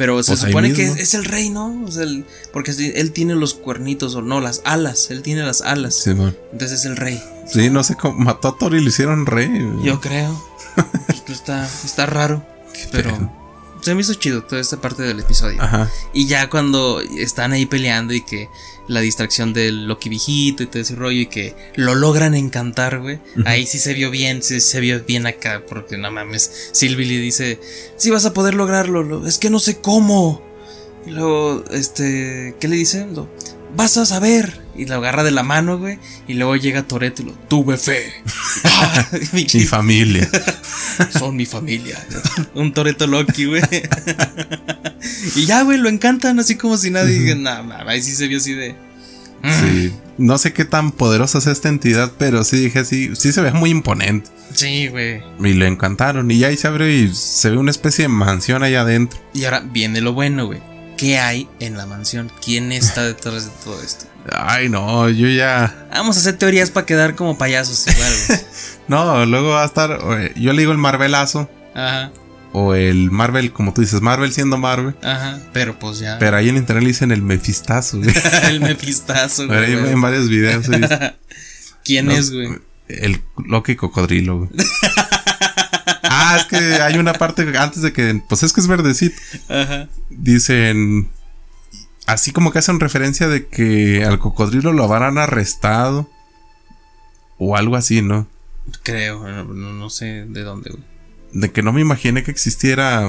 Pero 0.01 0.23
se 0.23 0.31
Pues 0.31 0.39
supone 0.39 0.73
que 0.73 0.83
es, 0.83 0.95
es 0.97 1.13
el 1.13 1.25
rey, 1.25 1.51
¿no? 1.51 1.83
O 1.85 1.91
sea, 1.91 2.01
el- 2.01 2.25
porque 2.51 2.71
él 2.95 3.11
tiene 3.11 3.35
los 3.35 3.53
cuernitos, 3.53 4.15
o 4.15 4.23
no, 4.23 4.41
las 4.41 4.63
alas. 4.65 5.11
Él 5.11 5.21
tiene 5.21 5.43
las 5.43 5.61
alas. 5.61 5.93
Sí, 5.93 6.11
bueno. 6.13 6.33
Entonces 6.51 6.79
es 6.79 6.85
el 6.85 6.97
rey. 6.97 7.21
Sí, 7.45 7.69
no 7.69 7.83
sé 7.83 7.93
cómo. 7.95 8.17
Mató 8.17 8.47
a 8.47 8.57
Thor 8.57 8.73
y 8.73 8.81
lo 8.81 8.89
hicieron 8.89 9.27
rey. 9.27 9.51
Yo 9.83 10.01
creo. 10.01 10.43
Esto 11.07 11.31
está, 11.33 11.65
está 11.85 12.07
raro. 12.07 12.43
Pero 12.91 13.31
se 13.81 13.95
me 13.95 14.01
hizo 14.01 14.13
chido 14.13 14.43
toda 14.43 14.61
esta 14.61 14.79
parte 14.79 15.03
del 15.03 15.19
episodio. 15.19 15.61
Ajá. 15.61 15.89
Y 16.13 16.27
ya 16.27 16.49
cuando 16.49 17.01
están 17.01 17.51
ahí 17.51 17.65
peleando 17.65 18.13
y 18.13 18.21
que 18.21 18.49
la 18.87 18.99
distracción 19.01 19.53
del 19.53 19.85
Loki 19.87 20.09
viejito 20.09 20.63
y 20.63 20.67
todo 20.67 20.81
ese 20.81 20.95
rollo 20.95 21.21
y 21.21 21.25
que 21.27 21.55
lo 21.75 21.95
logran 21.95 22.33
encantar, 22.35 22.99
güey. 22.99 23.19
Ahí 23.45 23.65
sí 23.65 23.79
se 23.79 23.93
vio 23.93 24.09
bien, 24.11 24.43
sí 24.43 24.59
se 24.59 24.79
vio 24.79 25.03
bien 25.03 25.25
acá, 25.27 25.63
porque 25.67 25.97
no 25.97 26.11
mames. 26.11 26.69
Sylvie 26.73 27.05
le 27.05 27.17
dice, 27.19 27.59
sí 27.97 28.09
vas 28.09 28.25
a 28.25 28.33
poder 28.33 28.53
lograrlo, 28.55 29.03
lo- 29.03 29.25
es 29.27 29.37
que 29.37 29.49
no 29.49 29.59
sé 29.59 29.77
cómo. 29.79 30.41
Y 31.05 31.11
luego, 31.11 31.63
este, 31.71 32.55
¿qué 32.59 32.67
le 32.67 32.75
dice? 32.75 33.07
Lo, 33.13 33.29
vas 33.75 33.97
a 33.97 34.05
saber. 34.05 34.60
Y 34.81 34.85
lo 34.85 34.95
agarra 34.95 35.23
de 35.23 35.29
la 35.29 35.43
mano, 35.43 35.77
güey. 35.77 35.99
Y 36.27 36.33
luego 36.33 36.55
llega 36.55 36.81
Toreto 36.81 37.21
y 37.21 37.25
lo, 37.25 37.33
tuve 37.33 37.77
fe. 37.77 38.11
Mi 39.31 39.45
familia. 39.67 40.27
son 41.11 41.35
mi 41.35 41.45
familia. 41.45 42.03
Un 42.55 42.73
Toreto 42.73 43.05
Loki, 43.05 43.45
güey. 43.45 43.61
y 45.35 45.45
ya, 45.45 45.61
güey, 45.61 45.77
lo 45.77 45.87
encantan 45.87 46.39
así 46.39 46.55
como 46.55 46.77
si 46.77 46.89
nadie. 46.89 47.19
diga, 47.19 47.35
Nah, 47.35 47.61
nah, 47.61 47.87
ahí 47.87 48.01
sí 48.01 48.15
se 48.15 48.27
vio 48.27 48.39
así 48.39 48.55
de. 48.55 48.75
Sí. 49.43 49.93
No 50.17 50.39
sé 50.39 50.51
qué 50.51 50.65
tan 50.65 50.91
poderosa 50.91 51.37
es 51.37 51.45
esta 51.45 51.69
entidad, 51.69 52.13
pero 52.17 52.43
sí 52.43 52.57
dije 52.57 52.83
sí, 52.83 53.11
sí 53.15 53.31
se 53.31 53.41
ve 53.41 53.51
muy 53.51 53.69
imponente. 53.69 54.31
Sí, 54.55 54.87
güey. 54.87 55.21
Y 55.43 55.53
lo 55.53 55.67
encantaron. 55.67 56.31
Y 56.31 56.39
ya 56.39 56.47
ahí 56.47 56.57
se 56.57 56.67
abre 56.67 56.91
y 56.91 57.13
se 57.13 57.51
ve 57.51 57.57
una 57.57 57.69
especie 57.69 58.05
de 58.05 58.09
mansión 58.09 58.63
allá 58.63 58.81
adentro. 58.81 59.19
Y 59.35 59.43
ahora 59.45 59.59
viene 59.59 60.01
lo 60.01 60.13
bueno, 60.13 60.47
güey. 60.47 60.70
¿Qué 61.01 61.17
hay 61.17 61.49
en 61.59 61.77
la 61.77 61.87
mansión? 61.87 62.31
¿Quién 62.45 62.71
está 62.71 63.01
detrás 63.01 63.45
de 63.45 63.51
todo 63.63 63.81
esto? 63.81 64.05
Ay, 64.31 64.69
no, 64.69 65.09
yo 65.09 65.27
ya. 65.29 65.87
Vamos 65.91 66.15
a 66.15 66.19
hacer 66.19 66.37
teorías 66.37 66.69
para 66.69 66.85
quedar 66.85 67.15
como 67.15 67.39
payasos 67.39 67.87
igual, 67.87 68.13
güey. 68.27 68.39
No, 68.87 69.25
luego 69.25 69.49
va 69.49 69.63
a 69.63 69.65
estar. 69.65 69.97
eh, 70.19 70.31
Yo 70.35 70.53
le 70.53 70.59
digo 70.61 70.71
el 70.71 70.77
Marvelazo. 70.77 71.49
Ajá, 71.73 72.11
O 72.53 72.75
el 72.75 73.09
Marvel, 73.09 73.51
como 73.51 73.73
tú 73.73 73.81
dices, 73.81 73.99
Marvel 74.01 74.31
siendo 74.31 74.59
Marvel. 74.59 74.95
ajá. 75.01 75.39
Pero 75.53 75.79
pues 75.79 75.97
ya. 75.97 76.19
Pero 76.19 76.37
ahí 76.37 76.49
en 76.49 76.57
internet 76.57 76.83
le 76.83 76.89
dicen 76.89 77.11
el 77.11 77.23
Mefistazo, 77.23 77.97
güey. 77.97 78.13
El 78.49 78.59
mefistazo, 78.59 79.47
Pero 79.47 79.65
ahí 79.65 79.73
güey. 79.75 79.93
en 79.93 80.01
varios 80.01 80.29
videos. 80.29 80.67
visto. 80.67 80.97
¿Quién 81.83 82.05
No, 82.05 82.11
es, 82.11 82.31
güey? 82.31 82.59
El 82.89 83.23
Loki 83.43 83.75
cocodrilo, 83.75 84.37
güey. 84.37 84.49
Ah, 86.03 86.37
es 86.39 86.45
que 86.45 86.57
hay 86.81 86.97
una 86.97 87.13
parte 87.13 87.43
antes 87.57 87.81
de 87.81 87.93
que. 87.93 88.21
Pues 88.27 88.43
es 88.43 88.53
que 88.53 88.61
es 88.61 88.67
verdecito. 88.67 89.15
Ajá. 89.49 89.87
Dicen. 90.09 91.09
Así 92.07 92.31
como 92.31 92.51
que 92.51 92.59
hacen 92.59 92.79
referencia 92.79 93.27
de 93.27 93.47
que 93.47 94.03
al 94.03 94.19
cocodrilo 94.19 94.73
lo 94.73 94.83
habrán 94.83 95.17
arrestado. 95.17 96.09
O 97.37 97.55
algo 97.55 97.75
así, 97.75 98.01
¿no? 98.01 98.27
Creo, 98.83 99.27
no, 99.45 99.89
sé 99.89 100.25
de 100.27 100.41
dónde, 100.43 100.69
güey. 100.69 100.83
De 101.33 101.51
que 101.51 101.63
no 101.63 101.73
me 101.73 101.81
imaginé 101.81 102.23
que 102.23 102.29
existiera 102.31 103.07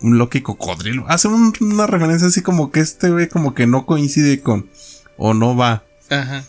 un 0.00 0.18
Loki 0.18 0.40
cocodrilo. 0.40 1.04
Hacen 1.08 1.32
un- 1.32 1.54
una 1.60 1.86
referencia 1.86 2.26
así 2.28 2.42
como 2.42 2.70
que 2.72 2.80
este 2.80 3.10
güey 3.10 3.28
como 3.28 3.54
que 3.54 3.66
no 3.66 3.86
coincide 3.86 4.40
con. 4.40 4.68
O 5.16 5.34
no 5.34 5.56
va. 5.56 5.84
Ajá. 6.10 6.44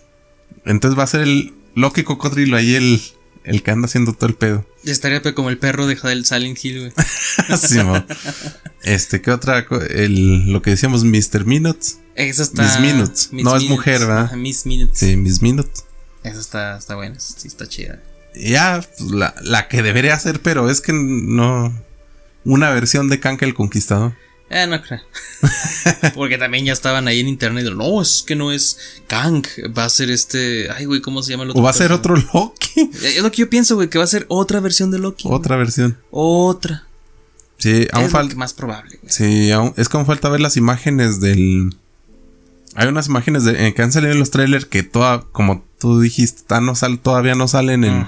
Entonces 0.65 0.97
va 0.97 1.03
a 1.03 1.07
ser 1.07 1.21
el 1.21 1.53
Loki 1.75 2.03
cocodrilo 2.03 2.57
ahí 2.57 2.73
el, 2.75 3.01
el 3.45 3.63
que 3.63 3.71
anda 3.71 3.85
haciendo 3.85 4.13
todo 4.13 4.27
el 4.29 4.35
pedo. 4.35 4.65
Ya 4.85 4.91
estaría 4.91 5.19
como 5.33 5.49
el 5.49 5.57
perro 5.57 5.87
de 5.87 5.95
del 5.95 6.25
Silent 6.25 6.63
Hill, 6.63 6.79
güey. 6.79 6.93
Sí, 7.57 7.79
mo. 7.79 8.05
este, 8.83 9.19
¿qué 9.19 9.31
otra? 9.31 9.65
El, 9.89 10.51
lo 10.51 10.61
que 10.61 10.69
decíamos, 10.69 11.03
Mr. 11.03 11.43
Minutes. 11.45 11.99
Esa 12.13 12.43
está. 12.43 12.61
Miss 12.63 12.79
Minutes. 12.79 13.29
No, 13.31 13.55
es 13.55 13.63
mujer, 13.63 14.01
¿verdad? 14.01 14.25
Ajá, 14.25 14.35
Miss 14.35 14.67
Minutes. 14.67 14.99
Sí, 14.99 15.15
Miss 15.17 15.41
Minutes. 15.41 15.85
Esa 16.23 16.39
está, 16.39 16.77
está 16.77 16.95
buena, 16.95 17.19
sí, 17.19 17.47
está 17.47 17.67
chida. 17.67 17.99
Ya, 18.35 18.83
pues, 18.97 19.11
la, 19.11 19.33
la 19.41 19.67
que 19.67 19.81
debería 19.81 20.17
ser, 20.19 20.39
pero 20.41 20.69
es 20.69 20.81
que 20.81 20.93
no. 20.93 21.73
Una 22.43 22.69
versión 22.69 23.09
de 23.09 23.19
Kanka 23.19 23.45
el 23.45 23.55
Conquistador. 23.55 24.13
Eh, 24.49 24.67
no 24.67 24.79
creo. 24.81 25.01
Porque 26.15 26.37
también 26.37 26.65
ya 26.65 26.73
estaban 26.73 27.07
ahí 27.07 27.19
en 27.19 27.27
internet. 27.27 27.65
y, 27.69 27.75
No, 27.75 28.01
es 28.01 28.23
que 28.25 28.35
no 28.35 28.51
es 28.51 28.77
Kang. 29.07 29.43
Va 29.77 29.85
a 29.85 29.89
ser 29.89 30.09
este. 30.11 30.69
Ay, 30.71 30.85
güey, 30.85 31.01
¿cómo 31.01 31.23
se 31.23 31.31
llama 31.31 31.43
el 31.45 31.49
otro? 31.51 31.61
O 31.61 31.63
va 31.65 31.71
a 31.71 31.73
ser 31.73 31.91
otro 31.91 32.15
Loki. 32.15 32.89
Es 33.03 33.21
lo 33.23 33.31
que 33.31 33.37
yo 33.37 33.49
pienso, 33.49 33.75
güey, 33.75 33.89
que 33.89 33.97
va 33.97 34.03
a 34.03 34.07
ser 34.07 34.25
otra 34.29 34.59
versión 34.59 34.91
de 34.91 34.99
Loki. 34.99 35.27
Otra 35.31 35.55
versión. 35.55 35.97
Otra. 36.11 36.83
Sí, 37.57 37.87
aún 37.93 38.09
falta. 38.09 38.35
más 38.35 38.53
probable, 38.53 38.99
güey. 39.01 39.11
Sí, 39.11 39.51
aún- 39.51 39.73
es 39.77 39.89
aún 39.93 40.05
falta 40.05 40.29
ver 40.29 40.41
las 40.41 40.57
imágenes 40.57 41.19
del. 41.21 41.75
Hay 42.75 42.87
unas 42.87 43.07
imágenes 43.07 43.45
de, 43.45 43.67
eh, 43.67 43.73
que 43.73 43.81
han 43.81 43.91
salido 43.93 44.11
en 44.11 44.19
los 44.19 44.29
trailers 44.31 44.65
que 44.65 44.83
toda, 44.83 45.21
como 45.31 45.63
tú 45.79 46.01
dijiste, 46.01 46.43
ta- 46.45 46.59
no 46.61 46.75
sal- 46.75 46.99
todavía 46.99 47.33
no 47.33 47.47
salen 47.47 47.85
en, 47.85 48.05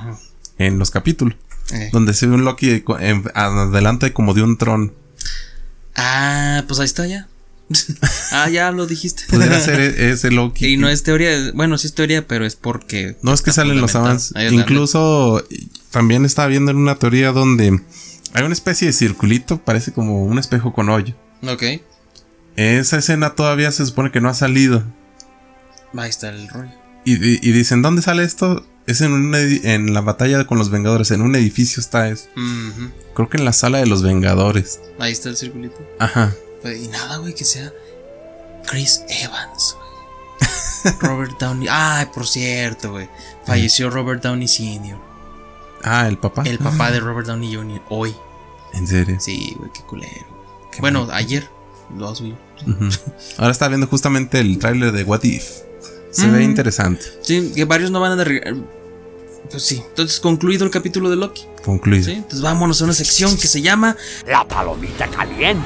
en 0.57 0.77
los 0.77 0.91
capítulos. 0.91 1.35
Eh. 1.73 1.89
Donde 1.93 2.13
se 2.13 2.27
ve 2.27 2.35
un 2.35 2.43
Loki 2.45 2.83
en- 2.99 3.23
adelante 3.33 4.13
como 4.13 4.33
de 4.33 4.43
un 4.43 4.57
trono. 4.57 4.91
Ah, 5.97 6.63
pues 6.67 6.79
ahí 6.79 6.85
está 6.85 7.05
ya. 7.07 7.27
ah, 8.31 8.49
ya 8.49 8.71
lo 8.71 8.87
dijiste. 8.87 9.23
Pudiera 9.29 9.59
ser 9.59 9.79
e- 9.81 10.11
ese 10.11 10.31
Loki. 10.31 10.67
Y 10.67 10.77
no 10.77 10.87
es 10.87 11.03
teoría, 11.03 11.51
bueno, 11.53 11.77
sí 11.77 11.87
es 11.87 11.93
teoría, 11.95 12.25
pero 12.27 12.45
es 12.45 12.55
porque. 12.55 13.17
No 13.21 13.33
es 13.33 13.41
que 13.41 13.51
salen 13.51 13.81
los 13.81 13.95
avances. 13.95 14.31
Incluso 14.51 15.43
también 15.91 16.23
estaba 16.25 16.47
viendo 16.47 16.71
en 16.71 16.77
una 16.77 16.95
teoría 16.95 17.31
donde 17.31 17.81
hay 18.33 18.43
una 18.43 18.53
especie 18.53 18.87
de 18.87 18.93
circulito, 18.93 19.57
parece 19.63 19.91
como 19.91 20.23
un 20.23 20.39
espejo 20.39 20.71
con 20.73 20.89
hoyo. 20.89 21.13
Ok. 21.45 21.63
Esa 22.55 22.97
escena 22.97 23.35
todavía 23.35 23.71
se 23.71 23.85
supone 23.85 24.11
que 24.11 24.21
no 24.21 24.29
ha 24.29 24.33
salido. 24.33 24.83
Ahí 25.95 26.09
está 26.09 26.29
el 26.29 26.47
rollo. 26.47 26.71
Y, 27.05 27.13
y- 27.15 27.39
y 27.41 27.51
dicen, 27.51 27.81
¿dónde 27.81 28.01
sale 28.01 28.23
esto? 28.23 28.65
Es 28.87 29.01
en, 29.01 29.11
un 29.11 29.33
edi- 29.33 29.61
en 29.65 29.93
la 29.93 30.01
batalla 30.01 30.45
con 30.47 30.57
los 30.57 30.69
Vengadores. 30.69 31.11
En 31.11 31.21
un 31.21 31.35
edificio 31.35 31.81
está 31.81 32.07
eso. 32.09 32.27
Creo 33.13 33.29
que 33.29 33.37
en 33.37 33.45
la 33.45 33.53
sala 33.53 33.79
de 33.79 33.85
los 33.85 34.01
Vengadores. 34.01 34.79
Ahí 34.99 35.11
está 35.11 35.29
el 35.29 35.37
circulito. 35.37 35.75
Ajá. 35.99 36.33
Pues, 36.61 36.81
Y 36.83 36.87
nada, 36.87 37.17
güey, 37.17 37.35
que 37.35 37.43
sea 37.45 37.71
Chris 38.65 39.01
Evans, 39.09 39.75
güey. 39.75 40.95
Robert 41.01 41.37
Downey. 41.39 41.67
Ay, 41.69 42.07
por 42.13 42.27
cierto, 42.27 42.91
güey. 42.91 43.09
Falleció 43.45 43.89
Robert 43.89 44.23
Downey 44.23 44.47
Sr., 44.47 44.97
Ah, 45.83 46.07
el 46.07 46.17
papá. 46.17 46.41
el 46.45 46.57
papá 46.57 46.89
de 46.91 46.99
Robert 46.99 47.27
Downey 47.27 47.53
Jr. 47.55 47.81
hoy. 47.89 48.13
En 48.73 48.87
serio. 48.87 49.17
Sí, 49.19 49.53
güey, 49.57 49.71
qué 49.73 49.81
culero. 49.81 50.25
Qué 50.71 50.81
bueno, 50.81 51.05
mal. 51.05 51.15
ayer 51.15 51.47
lo 51.95 52.13
subí. 52.15 52.35
Ujú. 52.65 52.89
Ahora 53.37 53.51
está 53.51 53.67
viendo 53.67 53.87
justamente 53.87 54.39
el 54.39 54.57
tráiler 54.59 54.91
de 54.91 55.03
What 55.03 55.23
If. 55.23 55.45
Se 56.11 56.27
ve 56.31 56.43
interesante. 56.43 57.03
Sí, 57.21 57.51
que 57.55 57.65
varios 57.65 57.91
no 57.91 57.99
van 57.99 58.19
a. 58.19 58.23
Pues 59.49 59.63
sí, 59.63 59.81
entonces 59.89 60.19
concluido 60.19 60.65
el 60.65 60.71
capítulo 60.71 61.09
de 61.09 61.15
Loki. 61.15 61.43
Concluido. 61.63 62.05
Sí, 62.05 62.11
entonces 62.11 62.41
vámonos 62.41 62.81
a 62.81 62.85
una 62.85 62.93
sección 62.93 63.37
que 63.37 63.47
se 63.47 63.61
llama 63.61 63.95
La 64.27 64.47
palomita 64.47 65.07
caliente. 65.07 65.63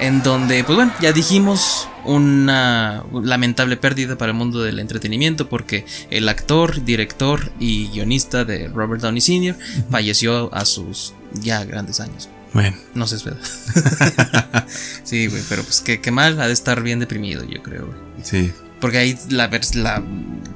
en 0.00 0.22
donde, 0.22 0.64
pues 0.64 0.76
bueno, 0.76 0.92
ya 1.00 1.12
dijimos 1.12 1.88
una 2.04 3.04
lamentable 3.12 3.76
pérdida 3.76 4.16
para 4.16 4.32
el 4.32 4.38
mundo 4.38 4.62
del 4.62 4.78
entretenimiento 4.78 5.48
porque 5.48 5.84
el 6.10 6.28
actor, 6.28 6.84
director 6.84 7.50
y 7.58 7.88
guionista 7.88 8.44
de 8.44 8.68
Robert 8.68 9.02
Downey 9.02 9.20
Sr. 9.20 9.56
falleció 9.90 10.52
a 10.54 10.64
sus 10.64 11.14
ya 11.32 11.64
grandes 11.64 12.00
años. 12.00 12.28
Bueno. 12.52 12.76
No 12.94 13.06
sé, 13.06 13.16
espera. 13.16 13.36
sí, 15.04 15.26
güey, 15.26 15.42
pero 15.48 15.62
pues 15.62 15.80
qué, 15.80 16.00
qué 16.00 16.10
mal, 16.10 16.40
ha 16.40 16.46
de 16.46 16.52
estar 16.52 16.82
bien 16.82 17.00
deprimido, 17.00 17.44
yo 17.44 17.62
creo, 17.62 17.86
güey. 17.86 17.98
Sí. 18.22 18.52
Porque 18.80 18.98
ahí 18.98 19.18
la, 19.30 19.50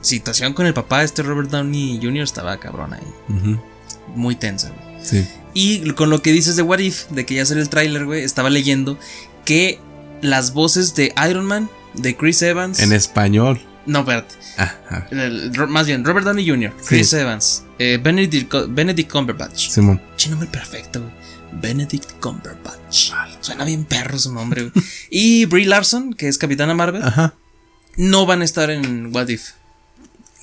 situación 0.00 0.54
con 0.54 0.66
el 0.66 0.74
papá 0.74 1.00
de 1.00 1.04
este 1.06 1.22
Robert 1.22 1.50
Downey 1.50 1.98
Jr. 2.02 2.22
estaba 2.22 2.59
cabrón 2.59 2.94
ahí. 2.94 3.59
Muy 4.14 4.35
tensa, 4.35 4.70
güey. 4.70 5.04
Sí. 5.04 5.26
Y 5.54 5.90
con 5.92 6.11
lo 6.11 6.22
que 6.22 6.33
dices 6.33 6.56
de 6.56 6.62
What 6.62 6.78
If, 6.78 7.09
de 7.11 7.26
que 7.26 7.35
ya 7.35 7.46
salió 7.46 7.62
el 7.62 7.68
tráiler, 7.68 8.04
güey, 8.04 8.22
estaba 8.22 8.50
leyendo 8.50 8.98
que 9.44 9.80
las 10.22 10.52
voces 10.52 10.94
de 10.94 11.12
Iron 11.28 11.46
Man, 11.46 11.68
de 11.94 12.16
Chris 12.16 12.42
Evans. 12.42 12.80
En 12.80 12.92
español. 12.92 13.61
no, 13.87 14.00
espérate. 14.00 14.35
Ah, 14.59 14.74
ah, 14.90 15.06
El- 15.11 15.52
más 15.68 15.87
bien, 15.87 16.04
Robert 16.04 16.26
Downey 16.26 16.48
Jr., 16.48 16.72
Chris 16.87 17.12
Evans, 17.12 17.64
eh, 17.78 17.98
Benedict, 18.02 18.52
Benedict 18.68 19.11
Cumberbatch. 19.11 19.70
Simón. 19.70 20.00
Che, 20.16 20.28
nombre 20.28 20.48
perfecto, 20.48 21.00
güey. 21.00 21.12
Benedict 21.61 22.12
Cumberbatch. 22.20 23.12
Suena 23.40 23.64
bien 23.64 23.85
perro 23.85 24.18
su 24.18 24.33
nombre, 24.33 24.70
güey. 24.70 24.85
y 25.11 25.46
Brie 25.46 25.66
Larson, 25.66 26.12
que 26.12 26.28
es 26.28 26.38
Capitana 26.38 26.74
Marvel, 26.74 27.02
Ajá. 27.02 27.35
No 28.00 28.26
van 28.26 28.42
a 28.42 28.44
estar 28.44 28.70
en 28.70 29.14
What 29.14 29.28
If. 29.28 29.50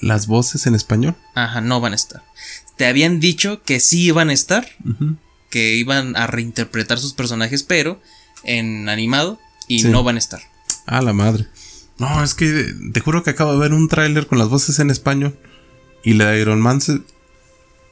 Las 0.02 0.28
voces 0.28 0.68
en 0.68 0.76
español. 0.76 1.16
Ajá, 1.34 1.62
no 1.62 1.82
van 1.82 1.94
a 1.94 1.96
estar. 1.96 2.24
Te 2.76 2.86
habían 2.86 3.20
dicho 3.20 3.64
que 3.64 3.80
sí 3.80 4.04
iban 4.04 4.30
a 4.30 4.34
estar, 4.34 4.68
que 5.50 5.76
iban 5.76 6.16
a 6.16 6.28
reinterpretar 6.28 7.00
sus 7.00 7.14
personajes, 7.14 7.64
pero 7.64 8.00
en 8.44 8.90
animado 8.90 9.40
y 9.68 9.80
Sí. 9.82 9.88
no 9.90 10.04
van 10.04 10.16
a 10.16 10.20
estar. 10.20 10.42
Ah, 10.86 11.02
la 11.02 11.14
madre. 11.14 11.48
No, 11.98 12.24
es 12.24 12.36
que 12.36 12.74
te 12.94 13.00
juro 13.00 13.24
que 13.24 13.32
acabo 13.32 13.54
de 13.54 13.58
ver 13.60 13.74
un 13.74 13.88
tráiler 13.90 14.28
con 14.28 14.38
las 14.38 14.50
voces 14.50 14.78
en 14.80 14.92
español. 14.92 15.38
Y 16.04 16.14
la 16.14 16.28
de 16.30 16.40
Iron 16.42 16.62
Man 16.62 16.80
se... 16.80 17.02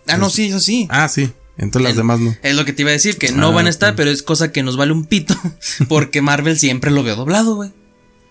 Ah, 0.08 0.18
no, 0.18 0.30
sí, 0.30 0.46
eso 0.46 0.60
sí. 0.60 0.88
Ah, 0.92 1.10
sí. 1.10 1.32
Entonces 1.58 1.90
las 1.90 1.98
demás 1.98 2.20
no. 2.20 2.36
Es 2.44 2.56
lo 2.56 2.66
que 2.66 2.74
te 2.74 2.84
iba 2.84 2.92
a 2.92 2.94
decir, 2.94 3.18
que 3.18 3.32
no 3.32 3.48
Ah, 3.48 3.52
van 3.52 3.66
a 3.66 3.70
estar, 3.72 3.96
pero 3.96 4.12
es 4.12 4.22
cosa 4.22 4.52
que 4.52 4.62
nos 4.62 4.78
vale 4.78 4.92
un 4.92 5.06
pito, 5.06 5.36
porque 5.90 6.22
Marvel 6.22 6.60
siempre 6.60 6.92
lo 6.92 7.02
veo 7.02 7.16
doblado, 7.16 7.56
güey. 7.56 7.72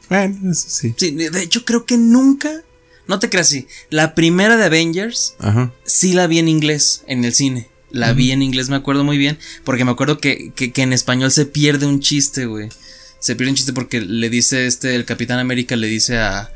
Bueno, 0.08 0.50
eso 0.50 0.66
sí. 0.68 0.94
Sí, 0.96 1.10
de 1.12 1.42
hecho 1.42 1.64
creo 1.64 1.84
que 1.86 1.96
nunca, 1.96 2.62
no 3.06 3.18
te 3.18 3.30
creas 3.30 3.48
así, 3.48 3.66
la 3.90 4.14
primera 4.14 4.56
de 4.56 4.64
Avengers 4.64 5.34
Ajá. 5.38 5.72
sí 5.84 6.12
la 6.12 6.26
vi 6.26 6.38
en 6.38 6.48
inglés 6.48 7.02
en 7.06 7.24
el 7.24 7.34
cine. 7.34 7.68
La 7.90 8.12
vi 8.12 8.32
en 8.32 8.42
inglés, 8.42 8.68
me 8.70 8.76
acuerdo 8.76 9.04
muy 9.04 9.18
bien, 9.18 9.38
porque 9.62 9.84
me 9.84 9.92
acuerdo 9.92 10.18
que, 10.18 10.52
que, 10.56 10.72
que 10.72 10.82
en 10.82 10.92
español 10.92 11.30
se 11.30 11.46
pierde 11.46 11.86
un 11.86 12.00
chiste, 12.00 12.46
güey. 12.46 12.68
Se 13.20 13.36
pierde 13.36 13.52
un 13.52 13.56
chiste 13.56 13.72
porque 13.72 14.00
le 14.00 14.28
dice 14.30 14.66
este, 14.66 14.96
el 14.96 15.04
Capitán 15.04 15.38
América 15.38 15.76
le 15.76 15.86
dice 15.86 16.18
a, 16.18 16.50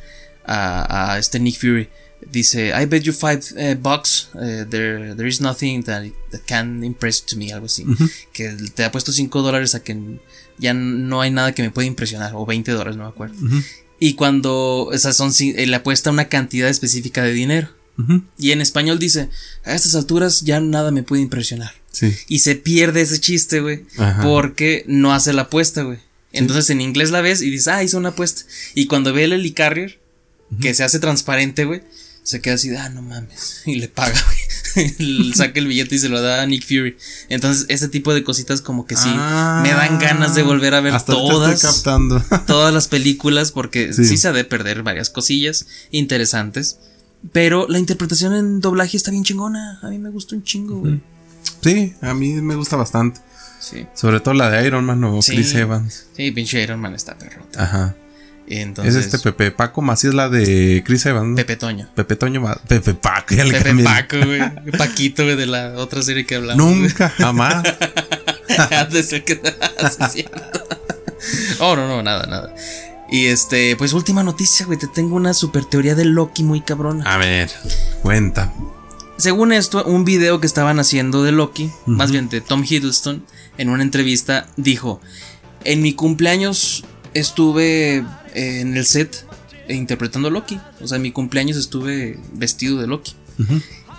a, 0.44 1.12
a 1.12 1.18
este 1.18 1.38
Nick 1.38 1.60
Fury, 1.60 1.88
dice, 2.30 2.72
I 2.76 2.86
bet 2.86 3.02
you 3.04 3.12
five 3.12 3.40
eh, 3.56 3.76
bucks, 3.80 4.30
eh, 4.34 4.64
there, 4.68 5.14
there 5.14 5.28
is 5.28 5.40
nothing 5.40 5.84
that, 5.84 6.04
that 6.30 6.40
can 6.46 6.82
impress 6.82 7.24
to 7.24 7.36
me, 7.36 7.52
algo 7.52 7.66
así. 7.66 7.84
Que 8.32 8.56
te 8.74 8.84
ha 8.84 8.90
puesto 8.90 9.12
5 9.12 9.40
dólares 9.40 9.74
a 9.74 9.82
que 9.82 9.96
ya 10.58 10.74
no 10.74 11.20
hay 11.20 11.30
nada 11.30 11.52
que 11.52 11.62
me 11.62 11.70
pueda 11.70 11.86
impresionar, 11.86 12.32
o 12.34 12.46
20 12.46 12.72
dólares, 12.72 12.96
no 12.96 13.04
me 13.04 13.08
acuerdo. 13.08 13.36
Y 14.00 14.14
cuando, 14.14 14.84
o 14.84 14.98
sea, 14.98 15.12
son, 15.12 15.32
eh, 15.40 15.66
le 15.66 15.76
apuesta 15.76 16.10
una 16.10 16.28
cantidad 16.28 16.68
específica 16.68 17.22
de 17.22 17.32
dinero. 17.32 17.68
Y 18.38 18.52
en 18.52 18.60
español 18.60 19.00
dice, 19.00 19.28
a 19.64 19.74
estas 19.74 19.96
alturas 19.96 20.42
ya 20.42 20.60
nada 20.60 20.92
me 20.92 21.02
puede 21.02 21.20
impresionar. 21.20 21.72
Sí. 21.90 22.14
Y 22.28 22.38
se 22.38 22.54
pierde 22.54 23.00
ese 23.00 23.18
chiste, 23.18 23.60
güey. 23.60 23.84
Porque 24.22 24.84
no 24.86 25.12
hace 25.12 25.32
la 25.32 25.42
apuesta, 25.42 25.82
güey. 25.82 25.98
Entonces 26.32 26.70
en 26.70 26.80
inglés 26.80 27.10
la 27.10 27.22
ves 27.22 27.42
y 27.42 27.50
dices, 27.50 27.68
ah, 27.68 27.82
hizo 27.82 27.98
una 27.98 28.10
apuesta. 28.10 28.42
Y 28.74 28.86
cuando 28.86 29.12
ve 29.12 29.24
el 29.24 29.32
helicarrier, 29.32 29.98
que 30.60 30.74
se 30.74 30.84
hace 30.84 30.98
transparente, 30.98 31.64
güey, 31.64 31.82
se 32.28 32.42
queda 32.42 32.56
así, 32.56 32.68
de, 32.68 32.76
ah, 32.76 32.90
no 32.90 33.00
mames. 33.00 33.62
Y 33.64 33.76
le 33.76 33.88
paga, 33.88 34.14
güey. 34.74 35.32
Saca 35.34 35.58
el 35.58 35.66
billete 35.66 35.94
y 35.94 35.98
se 35.98 36.10
lo 36.10 36.20
da 36.20 36.42
a 36.42 36.46
Nick 36.46 36.62
Fury. 36.62 36.96
Entonces, 37.30 37.64
ese 37.70 37.88
tipo 37.88 38.12
de 38.12 38.22
cositas 38.22 38.60
como 38.60 38.84
que 38.86 38.96
sí 38.96 39.08
Ah. 39.14 39.60
me 39.62 39.72
dan 39.72 39.98
ganas 39.98 40.34
de 40.34 40.42
volver 40.42 40.74
a 40.74 40.80
ver 40.82 40.92
Hasta 40.94 41.12
todas 41.14 41.54
estoy 41.54 41.72
captando. 41.72 42.22
todas 42.46 42.74
las 42.74 42.86
películas 42.86 43.50
porque 43.50 43.94
Sí. 43.94 44.04
sí. 44.04 44.18
se 44.18 44.28
ha 44.28 44.32
de 44.32 44.44
perder 44.44 44.82
varias 44.82 45.08
cosillas 45.08 45.66
interesantes. 45.90 46.78
Pero 47.32 47.66
la 47.66 47.78
interpretación 47.78 48.34
en 48.34 48.60
doblaje 48.60 48.96
está 48.98 49.10
bien 49.10 49.24
chingona. 49.24 49.78
A 49.82 49.88
mí 49.88 49.98
me 49.98 50.10
gusta 50.10 50.36
un 50.36 50.42
chingo, 50.44 50.80
güey. 50.80 51.00
sí, 51.62 51.94
a 52.02 52.12
mí 52.12 52.34
me 52.42 52.54
gusta 52.56 52.76
bastante. 52.76 53.20
Sí. 53.58 53.86
Sobre 53.94 54.20
todo 54.20 54.34
la 54.34 54.50
de 54.50 54.66
Iron 54.66 54.84
Man 54.84 55.02
o 55.04 55.20
Sí. 55.22 55.32
Chris 55.34 55.54
Evans. 55.54 56.04
Sí, 56.14 56.30
pinche 56.30 56.62
Iron 56.62 56.78
Man 56.78 56.94
está 56.94 57.16
perrota. 57.18 57.64
Ajá. 57.64 57.96
Entonces, 58.50 58.94
es 58.94 59.06
este 59.06 59.18
Pepe 59.18 59.50
Paco 59.50 59.82
Macías, 59.82 60.14
la 60.14 60.28
de 60.28 60.82
Chris 60.86 61.04
Evans. 61.06 61.30
¿no? 61.30 61.36
Pepe 61.36 61.56
Toño. 61.56 61.88
Pepe 61.94 62.16
Toño, 62.16 62.42
Pepe 62.66 62.94
Paco. 62.94 63.34
ya 63.34 63.44
le 63.44 63.52
Pepe 63.52 63.64
cambié 63.64 63.84
Paco, 63.84 64.16
güey. 64.24 64.40
Paquito, 64.78 65.24
güey, 65.24 65.36
de 65.36 65.46
la 65.46 65.74
otra 65.76 66.02
serie 66.02 66.24
que 66.24 66.36
hablamos. 66.36 66.64
güey. 66.64 66.80
Nunca, 66.80 67.08
jamás. 67.10 67.62
Antes 68.70 69.10
de 69.10 69.24
que 69.24 69.34
sí, 69.90 70.04
cierto. 70.10 70.40
Oh, 71.60 71.76
no, 71.76 71.86
no, 71.86 72.02
nada, 72.02 72.26
nada. 72.26 72.54
Y 73.10 73.26
este, 73.26 73.76
pues 73.76 73.92
última 73.92 74.22
noticia, 74.22 74.66
güey. 74.66 74.78
Te 74.78 74.86
tengo 74.86 75.16
una 75.16 75.34
super 75.34 75.64
teoría 75.64 75.94
de 75.94 76.04
Loki 76.04 76.42
muy 76.42 76.60
cabrona. 76.60 77.04
A 77.04 77.18
ver, 77.18 77.50
cuenta. 78.02 78.52
Según 79.16 79.52
esto, 79.52 79.84
un 79.84 80.04
video 80.04 80.40
que 80.40 80.46
estaban 80.46 80.78
haciendo 80.78 81.22
de 81.24 81.32
Loki, 81.32 81.70
más 81.86 82.10
bien 82.12 82.28
de 82.28 82.40
Tom 82.40 82.62
Hiddleston, 82.64 83.24
en 83.56 83.68
una 83.68 83.82
entrevista, 83.82 84.46
dijo: 84.56 85.00
En 85.64 85.82
mi 85.82 85.92
cumpleaños 85.92 86.84
estuve 87.14 88.04
en 88.60 88.76
el 88.76 88.84
set 88.86 89.24
eh, 89.68 89.74
interpretando 89.74 90.28
a 90.28 90.30
Loki. 90.30 90.58
O 90.80 90.86
sea, 90.88 90.96
en 90.96 91.02
mi 91.02 91.12
cumpleaños 91.12 91.56
estuve 91.56 92.18
vestido 92.32 92.78
de 92.80 92.86
Loki. 92.86 93.14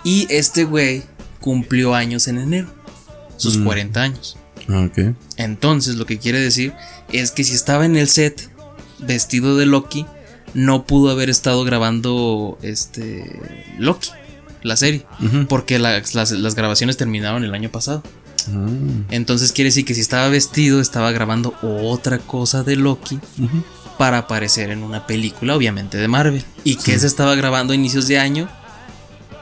Y 0.04 0.26
este 0.30 0.64
güey 0.64 1.02
cumplió 1.40 1.94
años 1.94 2.28
en 2.28 2.38
enero, 2.38 2.68
sus 3.36 3.56
Mm. 3.58 3.64
40 3.64 4.02
años. 4.02 4.36
Ok. 4.68 5.14
Entonces, 5.36 5.96
lo 5.96 6.06
que 6.06 6.18
quiere 6.18 6.38
decir 6.40 6.72
es 7.12 7.30
que 7.32 7.44
si 7.44 7.54
estaba 7.54 7.84
en 7.86 7.96
el 7.96 8.08
set 8.08 8.50
vestido 8.98 9.56
de 9.56 9.66
Loki, 9.66 10.06
no 10.54 10.84
pudo 10.86 11.10
haber 11.10 11.30
estado 11.30 11.64
grabando 11.64 12.58
este 12.62 13.40
Loki, 13.78 14.10
la 14.62 14.76
serie, 14.76 15.06
porque 15.48 15.78
las, 15.78 16.14
las- 16.14 16.32
las 16.32 16.54
grabaciones 16.54 16.96
terminaron 16.98 17.44
el 17.44 17.54
año 17.54 17.70
pasado. 17.70 18.02
Mm, 18.48 19.02
Entonces 19.10 19.52
quiere 19.52 19.68
decir 19.68 19.84
que 19.84 19.94
si 19.94 20.00
estaba 20.00 20.28
vestido, 20.28 20.80
estaba 20.80 21.12
grabando 21.12 21.54
otra 21.62 22.18
cosa 22.18 22.62
de 22.62 22.76
Loki 22.76 23.16
ujú. 23.38 23.62
Para 24.00 24.16
aparecer 24.16 24.70
en 24.70 24.82
una 24.82 25.06
película, 25.06 25.54
obviamente 25.54 25.98
de 25.98 26.08
Marvel. 26.08 26.42
Y 26.64 26.76
que 26.76 26.98
se 26.98 27.06
estaba 27.06 27.34
grabando 27.34 27.74
a 27.74 27.76
inicios 27.76 28.08
de 28.08 28.18
año. 28.18 28.48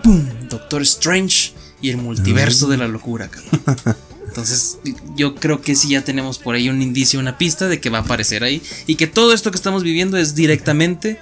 ¡Pum! 0.02 0.26
Doctor 0.50 0.82
Strange 0.82 1.52
y 1.80 1.90
el 1.90 1.98
multiverso 1.98 2.66
de 2.66 2.76
la 2.76 2.88
locura, 2.88 3.28
cabrón. 3.28 3.86
Entonces, 4.26 4.78
yo 5.14 5.36
creo 5.36 5.62
que 5.62 5.76
sí 5.76 5.90
ya 5.90 6.02
tenemos 6.02 6.40
por 6.40 6.56
ahí 6.56 6.68
un 6.68 6.82
indicio, 6.82 7.20
una 7.20 7.38
pista 7.38 7.68
de 7.68 7.80
que 7.80 7.88
va 7.88 7.98
a 7.98 8.00
aparecer 8.00 8.42
ahí. 8.42 8.60
Y 8.88 8.96
que 8.96 9.06
todo 9.06 9.32
esto 9.32 9.52
que 9.52 9.56
estamos 9.56 9.84
viviendo 9.84 10.16
es 10.16 10.34
directamente 10.34 11.20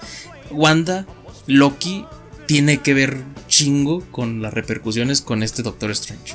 Wanda, 0.51 1.07
Loki, 1.47 2.07
tiene 2.47 2.79
que 2.79 2.95
ver 2.95 3.23
chingo 3.49 4.01
con 4.13 4.41
las 4.41 4.55
repercusiones 4.55 5.21
con 5.21 5.43
este 5.43 5.63
Doctor 5.63 5.91
Strange. 5.91 6.35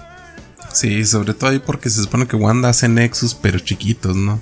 Sí, 0.71 1.03
sobre 1.07 1.33
todo 1.33 1.49
ahí 1.49 1.57
porque 1.57 1.89
se 1.89 2.03
supone 2.03 2.27
que 2.27 2.35
Wanda 2.35 2.69
hace 2.69 2.87
Nexus, 2.87 3.33
pero 3.33 3.57
chiquitos, 3.57 4.15
¿no? 4.15 4.39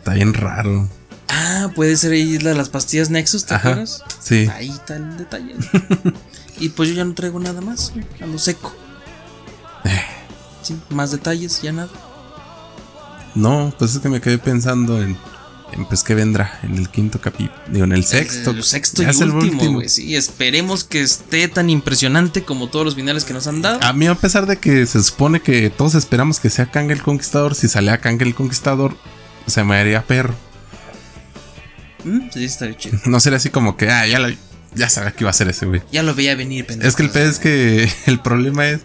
Está 0.00 0.12
bien 0.12 0.34
raro. 0.34 0.86
Ah, 1.28 1.68
puede 1.74 1.96
ser 1.96 2.12
ahí 2.12 2.38
la 2.38 2.50
de 2.50 2.56
las 2.56 2.68
pastillas 2.70 3.10
Nexus, 3.10 3.44
¿te 3.44 3.54
Ajá, 3.54 3.68
acuerdas? 3.70 4.02
sí. 4.20 4.48
Ahí 4.54 4.70
está 4.70 4.96
el 4.96 5.16
detalle. 5.18 5.54
y 6.58 6.70
pues 6.70 6.88
yo 6.88 6.94
ya 6.96 7.04
no 7.04 7.14
traigo 7.14 7.38
nada 7.38 7.60
más, 7.60 7.92
a 8.20 8.26
lo 8.26 8.38
seco. 8.38 8.74
Eh. 9.84 10.02
Sí, 10.62 10.76
más 10.90 11.10
detalles, 11.10 11.60
ya 11.62 11.72
nada. 11.72 11.88
No, 13.34 13.72
pues 13.78 13.94
es 13.94 14.00
que 14.00 14.08
me 14.08 14.20
quedé 14.20 14.38
pensando 14.38 15.00
en, 15.02 15.16
en 15.72 15.84
pues 15.86 16.02
que 16.02 16.14
vendrá 16.14 16.58
en 16.62 16.76
el 16.76 16.88
quinto 16.88 17.20
capítulo, 17.20 17.54
digo, 17.68 17.84
en 17.84 17.92
el 17.92 18.04
sexto. 18.04 18.50
El 18.50 18.64
sexto 18.64 19.02
y 19.02 19.06
el 19.06 19.30
último, 19.30 19.72
güey. 19.74 19.88
Sí, 19.88 20.16
esperemos 20.16 20.82
que 20.84 21.02
esté 21.02 21.46
tan 21.48 21.70
impresionante 21.70 22.42
como 22.42 22.68
todos 22.68 22.84
los 22.86 22.94
finales 22.94 23.24
que 23.24 23.34
nos 23.34 23.46
han 23.46 23.62
dado. 23.62 23.78
A 23.82 23.92
mí, 23.92 24.06
a 24.06 24.14
pesar 24.14 24.46
de 24.46 24.56
que 24.56 24.86
se 24.86 25.02
supone 25.02 25.40
que 25.40 25.70
todos 25.70 25.94
esperamos 25.94 26.40
que 26.40 26.50
sea 26.50 26.70
Kang 26.70 26.90
el 26.90 27.02
Conquistador, 27.02 27.54
si 27.54 27.68
sale 27.68 27.90
a 27.92 27.98
Kang 27.98 28.20
el 28.22 28.34
Conquistador, 28.34 28.96
se 29.46 29.62
me 29.62 29.76
haría 29.76 30.02
perro. 30.04 30.34
Mm, 32.04 32.30
sí, 32.32 32.44
está 32.44 32.76
chido. 32.76 32.98
No 33.06 33.20
sería 33.20 33.36
así 33.38 33.50
como 33.50 33.76
que, 33.76 33.90
ah, 33.90 34.06
ya, 34.06 34.18
lo- 34.18 34.34
ya 34.74 34.88
sabía 34.88 35.10
que 35.12 35.24
iba 35.24 35.30
a 35.30 35.34
ser 35.34 35.48
ese, 35.48 35.66
güey. 35.66 35.82
Ya 35.92 36.02
lo 36.02 36.14
veía 36.14 36.34
venir, 36.34 36.66
pendejo. 36.66 36.88
Es 36.88 36.96
que 36.96 37.02
el 37.02 37.10
pedo 37.10 37.28
es 37.30 37.38
que 37.38 37.90
el 38.06 38.20
problema 38.20 38.66
es 38.68 38.80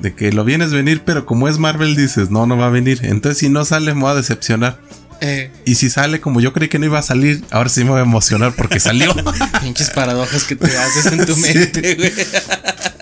de 0.00 0.14
que 0.14 0.32
lo 0.32 0.44
vienes 0.44 0.72
venir, 0.72 1.02
pero 1.04 1.26
como 1.26 1.48
es 1.48 1.58
Marvel, 1.58 1.94
dices, 1.96 2.30
no, 2.30 2.46
no 2.46 2.56
va 2.56 2.66
a 2.66 2.70
venir. 2.70 3.00
Entonces, 3.02 3.38
si 3.38 3.48
no 3.48 3.64
sale, 3.64 3.94
me 3.94 4.00
voy 4.00 4.10
a 4.12 4.14
decepcionar. 4.14 4.80
Eh, 5.20 5.52
Y 5.64 5.76
si 5.76 5.88
sale 5.88 6.20
como 6.20 6.40
yo 6.40 6.52
creí 6.52 6.68
que 6.68 6.80
no 6.80 6.86
iba 6.86 6.98
a 6.98 7.02
salir, 7.02 7.44
ahora 7.52 7.68
sí 7.68 7.84
me 7.84 7.90
voy 7.90 8.00
a 8.00 8.02
emocionar 8.02 8.52
porque 8.56 8.80
salió. 8.80 9.14
pinches 9.62 9.90
paradojas 9.90 10.42
que 10.44 10.56
te 10.56 10.76
haces 10.76 11.06
en 11.12 11.24
tu 11.24 11.36
mente, 11.36 11.94
güey. 11.94 12.12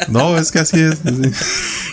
No, 0.09 0.37
es 0.39 0.51
que 0.51 0.59
así 0.61 0.81
es. 0.81 0.99
así. 1.05 1.31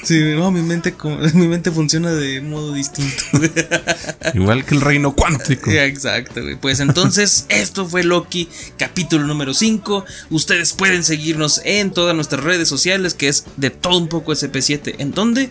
Sí, 0.04 0.20
no, 0.36 0.52
mi 0.52 0.62
mente, 0.62 0.96
mi 1.34 1.48
mente 1.48 1.72
funciona 1.72 2.12
de 2.12 2.42
modo 2.42 2.74
distinto. 2.74 3.24
Igual 4.34 4.66
que 4.66 4.76
el 4.76 4.82
reino 4.82 5.14
cuántico. 5.14 5.70
Exacto, 5.72 6.42
güey. 6.42 6.56
Pues 6.56 6.80
entonces, 6.80 7.46
esto 7.50 7.86
fue 7.88 8.04
Loki, 8.04 8.50
capítulo 8.78 9.26
número 9.26 9.54
5. 9.54 10.06
Ustedes 10.30 10.74
pueden 10.74 11.04
seguirnos 11.04 11.62
en 11.66 11.92
todas 11.92 12.16
nuestras 12.16 12.44
redes 12.44 12.68
sociales, 12.68 13.14
que 13.14 13.28
es 13.28 13.46
de 13.58 13.70
todo 13.70 13.98
un 13.98 14.08
poco 14.08 14.32
SP7. 14.32 14.96
¿En 15.00 15.12
dónde? 15.12 15.50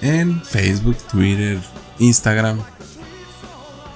En 0.00 0.42
Facebook, 0.44 0.96
Twitter, 1.10 1.58
Instagram. 1.98 2.62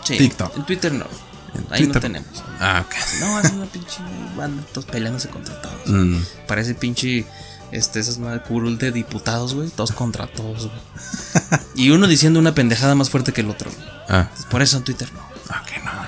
Sí, 0.05 0.19
TikTok. 0.19 0.57
En 0.57 0.67
Twitter 0.67 0.93
no. 0.93 1.07
En 1.55 1.67
Ahí 1.71 1.87
no 1.87 2.01
tenemos. 2.01 2.43
Ah, 2.59 2.85
ok. 2.87 2.95
No, 3.21 3.41
es 3.41 3.51
una 3.53 3.67
pinche 3.67 3.99
banda, 4.37 4.63
todos 4.73 4.87
peleándose 4.87 5.29
contra 5.29 5.61
todos. 5.61 5.73
Mm, 5.87 6.17
Parece 6.47 6.75
pinche. 6.75 7.25
Este, 7.73 8.01
esas 8.01 8.19
madres 8.19 8.43
curul 8.47 8.77
de 8.79 8.93
diputados, 8.93 9.55
güey. 9.55 9.71
Todos 9.71 9.93
contra 9.93 10.27
todos, 10.27 10.67
güey. 10.69 11.61
Y 11.75 11.91
uno 11.91 12.07
diciendo 12.07 12.39
una 12.39 12.55
pendejada 12.55 12.95
más 12.95 13.09
fuerte 13.11 13.33
que 13.33 13.41
el 13.41 13.51
otro, 13.51 13.71
güey. 13.71 13.87
ah, 14.09 14.29
Por 14.51 14.61
eso 14.63 14.77
en 14.77 14.85
Twitter 14.85 15.09
no. 15.13 15.21
ok, 15.21 15.85
no, 15.85 15.93
no, 15.93 16.03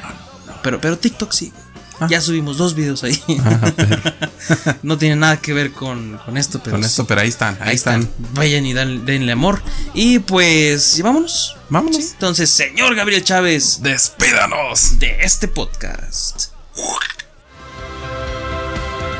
no. 0.46 0.62
Pero, 0.62 0.80
pero 0.80 0.98
TikTok 0.98 1.32
sí. 1.32 1.52
Ya 2.10 2.20
subimos 2.20 2.58
dos 2.58 2.74
videos 2.74 3.02
ahí. 3.04 3.18
Ah, 3.44 4.76
no 4.82 4.98
tiene 4.98 5.14
nada 5.16 5.36
que 5.40 5.52
ver 5.54 5.70
con, 5.72 6.18
con 6.24 6.36
esto, 6.36 6.58
pero. 6.62 6.76
con 6.76 6.84
esto, 6.84 7.06
pero 7.06 7.20
ahí 7.20 7.28
están, 7.28 7.54
ahí, 7.60 7.68
Ahí 7.70 7.76
están. 7.76 8.02
están. 8.02 8.34
Vayan 8.34 8.66
y 8.66 8.74
dan- 8.74 9.06
denle 9.06 9.30
amor. 9.32 9.62
Y 9.94 10.18
pues, 10.18 11.00
vámonos. 11.02 11.56
Vámonos. 11.70 11.96
Sí, 11.96 12.10
Entonces, 12.12 12.50
señor 12.50 12.94
Gabriel 12.96 13.22
Chávez, 13.24 13.80
Despídanos. 13.80 14.98
de 14.98 15.20
este 15.22 15.46
podcast. 15.48 16.46